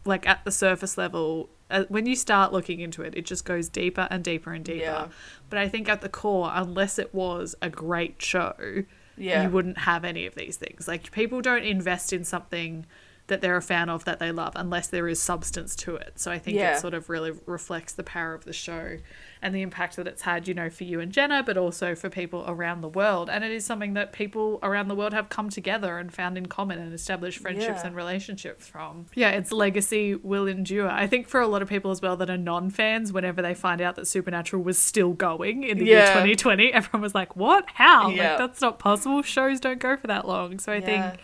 [0.04, 3.68] like at the surface level uh, when you start looking into it it just goes
[3.68, 5.08] deeper and deeper and deeper Yeah.
[5.48, 8.84] but i think at the core unless it was a great show
[9.16, 9.44] Yeah.
[9.44, 12.84] you wouldn't have any of these things like people don't invest in something
[13.26, 16.12] that they're a fan of that they love unless there is substance to it.
[16.18, 16.76] So I think Yeah.
[16.76, 18.98] it sort of really reflects the power of the show
[19.40, 22.10] and the impact that it's had, you know, for you and Jenna, but also for
[22.10, 23.30] people around the world.
[23.30, 26.46] And it is something that people around the world have come together and found in
[26.46, 27.86] common and established friendships Yeah.
[27.86, 29.06] and relationships from.
[29.14, 30.90] Yeah, its legacy will endure.
[30.90, 33.54] I think for a lot of people as well that are non fans, whenever they
[33.54, 37.64] find out that Supernatural was still going in the year 2020, everyone was like, what?
[37.72, 38.10] How?
[38.10, 38.30] Yeah.
[38.30, 39.22] Like, that's not possible.
[39.22, 40.58] Shows don't go for that long.
[40.58, 40.80] So I Yeah.
[41.12, 41.20] think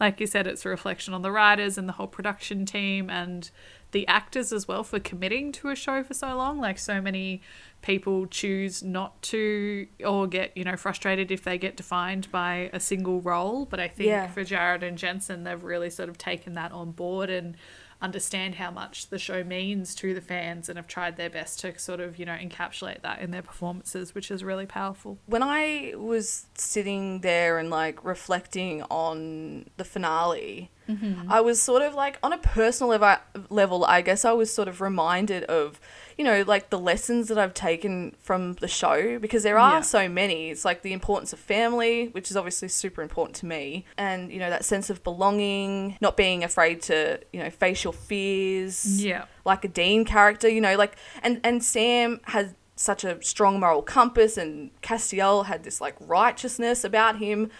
[0.00, 3.50] like you said, it's a reflection on the writers and the whole production team and
[3.92, 6.58] the actors as well for committing to a show for so long.
[6.58, 7.42] Like so many
[7.82, 12.80] people choose not to or get, you know, frustrated if they get defined by a
[12.80, 13.66] single role.
[13.66, 14.28] But I think Yeah.
[14.28, 17.56] for Jared and Jensen, they've really sort of taken that on board and
[18.02, 21.78] understand how much the show means to the fans and have tried their best to
[21.78, 25.18] sort of, you know, encapsulate that in their performances, which is really powerful.
[25.26, 31.30] when I was sitting there and like reflecting on the finale, Mm-hmm.
[31.30, 33.18] I was sort of like on a personal level,
[33.48, 35.80] level, I guess I was sort of reminded of,
[36.18, 39.80] you know, like the lessons that I've taken from the show because there are Yeah.
[39.82, 40.50] so many.
[40.50, 44.38] It's like the importance of family, which is obviously super important to me, and you
[44.40, 49.24] know that sense of belonging, not being afraid to, you know, face your fears Yeah.
[49.44, 53.82] like a Dean character, you know, like and and Sam has such a strong moral
[53.82, 57.50] compass and Castiel had this like righteousness about him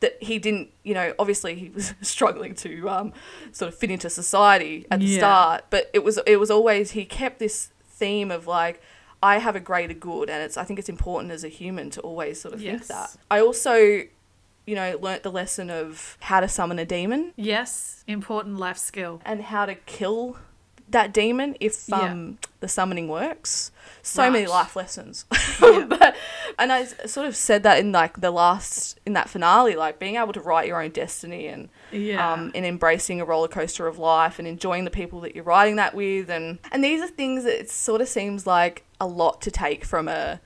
[0.00, 3.12] that he didn't, you know, obviously he was struggling to um,
[3.52, 5.18] sort of fit into society at the Yeah.
[5.18, 8.82] start, but it was it was always he kept this theme of like
[9.22, 12.00] I have a greater good and it's I think it's important as a human to
[12.02, 13.16] always sort of think that.
[13.30, 14.02] I also
[14.66, 19.20] you know, learnt the lesson of how to summon a demon Yes, important life skill.
[19.24, 20.38] and how to kill
[20.90, 22.12] that demon if Yeah.
[22.12, 23.70] um the summoning works.
[24.02, 25.24] So many life lessons.
[25.62, 25.84] Yeah.
[25.88, 26.14] but
[26.58, 30.16] and I sort of said that in like the last in that finale, like being
[30.16, 32.32] able to write your own destiny and Yeah.
[32.32, 35.76] um and embracing a roller coaster of life and enjoying the people that you're riding
[35.76, 39.40] that with and and these are things that it sort of seems like a lot
[39.42, 40.40] to take from a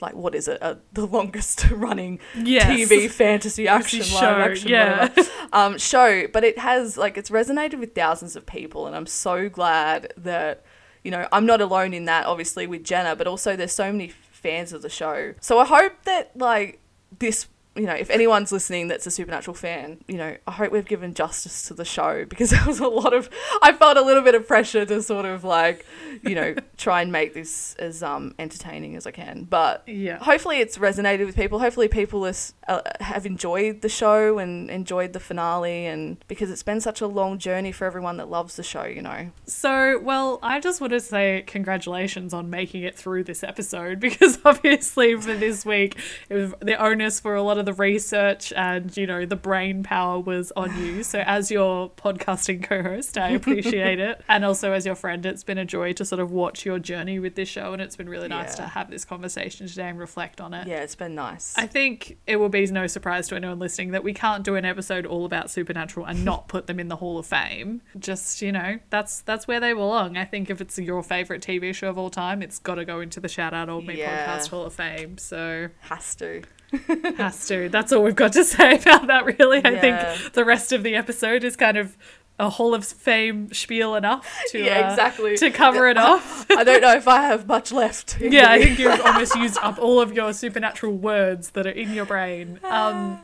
[0.00, 0.58] like what is it?
[0.60, 2.68] A, the longest running Yes.
[2.90, 5.08] TV fantasy action show, live action yeah.
[5.52, 9.48] um, show, but it has like it's resonated with thousands of people, and I'm so
[9.48, 10.64] glad that
[11.04, 12.26] you know I'm not alone in that.
[12.26, 15.34] Obviously with Jenna, but also there's so many fans of the show.
[15.40, 16.80] So I hope that like
[17.18, 17.46] this.
[17.78, 21.14] You know, if anyone's listening that's a Supernatural fan, you know, I hope we've given
[21.14, 23.30] justice to the show because there was a lot of,
[23.62, 25.86] I felt a little bit of pressure to sort of like,
[26.22, 29.44] you know, try and make this as um entertaining as I can.
[29.44, 30.18] But Yeah.
[30.18, 31.60] hopefully it's resonated with people.
[31.60, 36.64] Hopefully people is, uh, have enjoyed the show and enjoyed the finale, and because it's
[36.64, 39.30] been such a long journey for everyone that loves the show, you know.
[39.46, 44.38] So, well, I just want to say congratulations on making it through this episode because
[44.44, 45.96] obviously for this week,
[46.28, 49.82] it was the onus for a lot of the research and, you know, the brain
[49.82, 51.02] power was on you.
[51.02, 54.22] So, as your podcasting co host, I appreciate it.
[54.26, 57.18] And also as your friend, it's been a joy to sort of watch your journey
[57.18, 57.74] with this show.
[57.74, 58.64] And it's been really nice Yeah.
[58.64, 60.66] to have this conversation today and reflect on it.
[60.66, 61.54] Yeah, it's been nice.
[61.58, 64.64] I think it will be no surprise to anyone listening that we can't do an
[64.64, 67.82] episode all about Supernatural and not put them in the Hall of Fame.
[67.98, 70.16] Just you know, that's that's where they belong.
[70.16, 73.00] I think if it's your favorite TV show of all time, it's got to go
[73.00, 74.38] into the Shout Out Old Me Yeah.
[74.38, 75.18] Podcast Hall of Fame.
[75.18, 76.42] So Has to.
[77.16, 77.68] has to.
[77.68, 79.24] That's all we've got to say about that.
[79.38, 79.80] Really, I Yeah.
[80.14, 81.96] think the rest of the episode is kind of
[82.40, 85.36] a Hall of Fame spiel enough to Yeah, uh, exactly.
[85.38, 86.46] to cover it off.
[86.50, 88.20] I don't know if I have much left.
[88.20, 91.92] Yeah, I think you've almost used up all of your supernatural words that are in
[91.94, 92.60] your brain.
[92.62, 93.20] Um,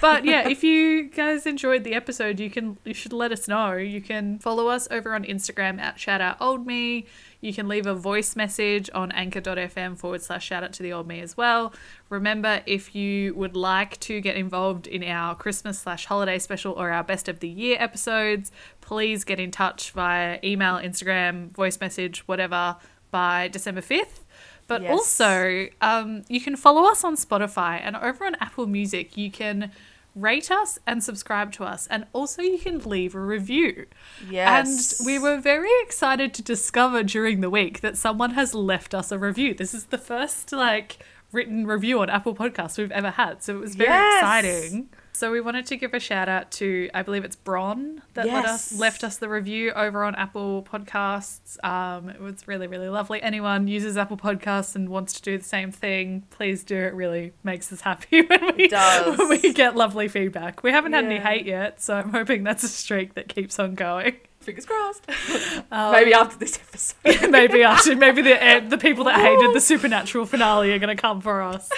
[0.00, 3.72] but yeah, if you guys enjoyed the episode, you can you should let us know.
[3.74, 7.06] You can follow us over on Instagram at shout out old me.
[7.40, 11.06] You can leave a voice message on anchor.fm forward slash shout out to the old
[11.06, 11.72] me as well.
[12.08, 16.90] Remember, if you would like to get involved in our Christmas slash holiday special or
[16.90, 22.26] our best of the year episodes, please get in touch via email, Instagram, voice message,
[22.26, 22.76] whatever
[23.10, 24.25] by December 5th.
[24.68, 24.90] But Yes.
[24.90, 29.70] also, um, you can follow us on Spotify and over on Apple Music, you can
[30.14, 31.86] rate us and subscribe to us.
[31.88, 33.86] And also, you can leave a review.
[34.30, 34.98] Yes.
[35.00, 39.12] And we were very excited to discover during the week that someone has left us
[39.12, 39.52] a review.
[39.54, 40.98] This is the first, like,
[41.32, 43.42] written review on Apple Podcasts we've ever had.
[43.42, 44.22] So it was very Yes.
[44.22, 44.88] exciting.
[45.16, 48.44] So we wanted to give a shout out to I believe it's Bron that let
[48.44, 51.56] us left us the review over on Apple Podcasts.
[51.64, 53.22] Um, it was really really lovely.
[53.22, 56.76] Anyone uses Apple Podcasts and wants to do the same thing, please do.
[56.76, 58.68] It really makes us happy when we
[59.16, 60.62] when we get lovely feedback.
[60.62, 63.74] We haven't had any hate yet, so I'm hoping that's a streak that keeps on
[63.74, 64.16] going.
[64.46, 65.06] Fingers crossed.
[65.72, 67.30] Um, Maybe after this episode.
[67.30, 71.00] maybe after maybe the eh, the people that hated the supernatural finale are going to
[71.00, 71.68] come for us.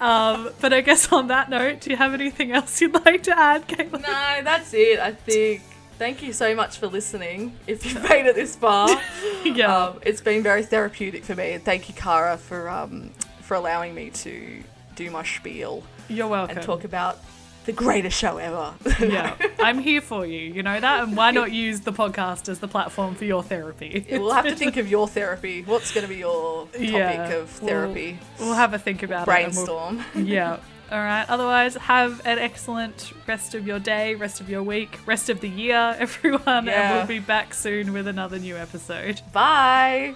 [0.00, 3.38] Um, but I guess on that note, do you have anything else you'd like to
[3.38, 4.02] add, Caitlin?
[4.02, 4.98] no, that's it.
[4.98, 5.62] I think
[5.98, 7.56] thank you so much for listening.
[7.68, 8.88] If you've made it this far,
[9.44, 9.86] yeah.
[9.86, 11.52] um, it's been very therapeutic for me.
[11.52, 14.62] And thank you, Kara, for um, for allowing me to
[14.96, 16.56] do my spiel You're welcome.
[16.56, 17.18] and talk about
[17.64, 18.74] the greatest show ever.
[19.00, 20.40] yeah, I'm here for you.
[20.40, 24.06] You know that, and why not use the podcast as the platform for your therapy?
[24.10, 25.62] we'll have to think of your therapy.
[25.62, 28.18] What's going to be your topic Yeah, of we'll- therapy?
[28.40, 29.30] We'll have a think about it.
[29.44, 30.04] and we'll- Brainstorm.
[30.26, 30.58] yeah.
[30.90, 31.24] All right.
[31.28, 35.48] Otherwise, have an excellent rest of your day, rest of your week, rest of the
[35.48, 36.42] year, everyone.
[36.46, 36.96] And Yeah.
[36.98, 39.22] we'll be back soon with another new episode.
[39.32, 40.14] Bye.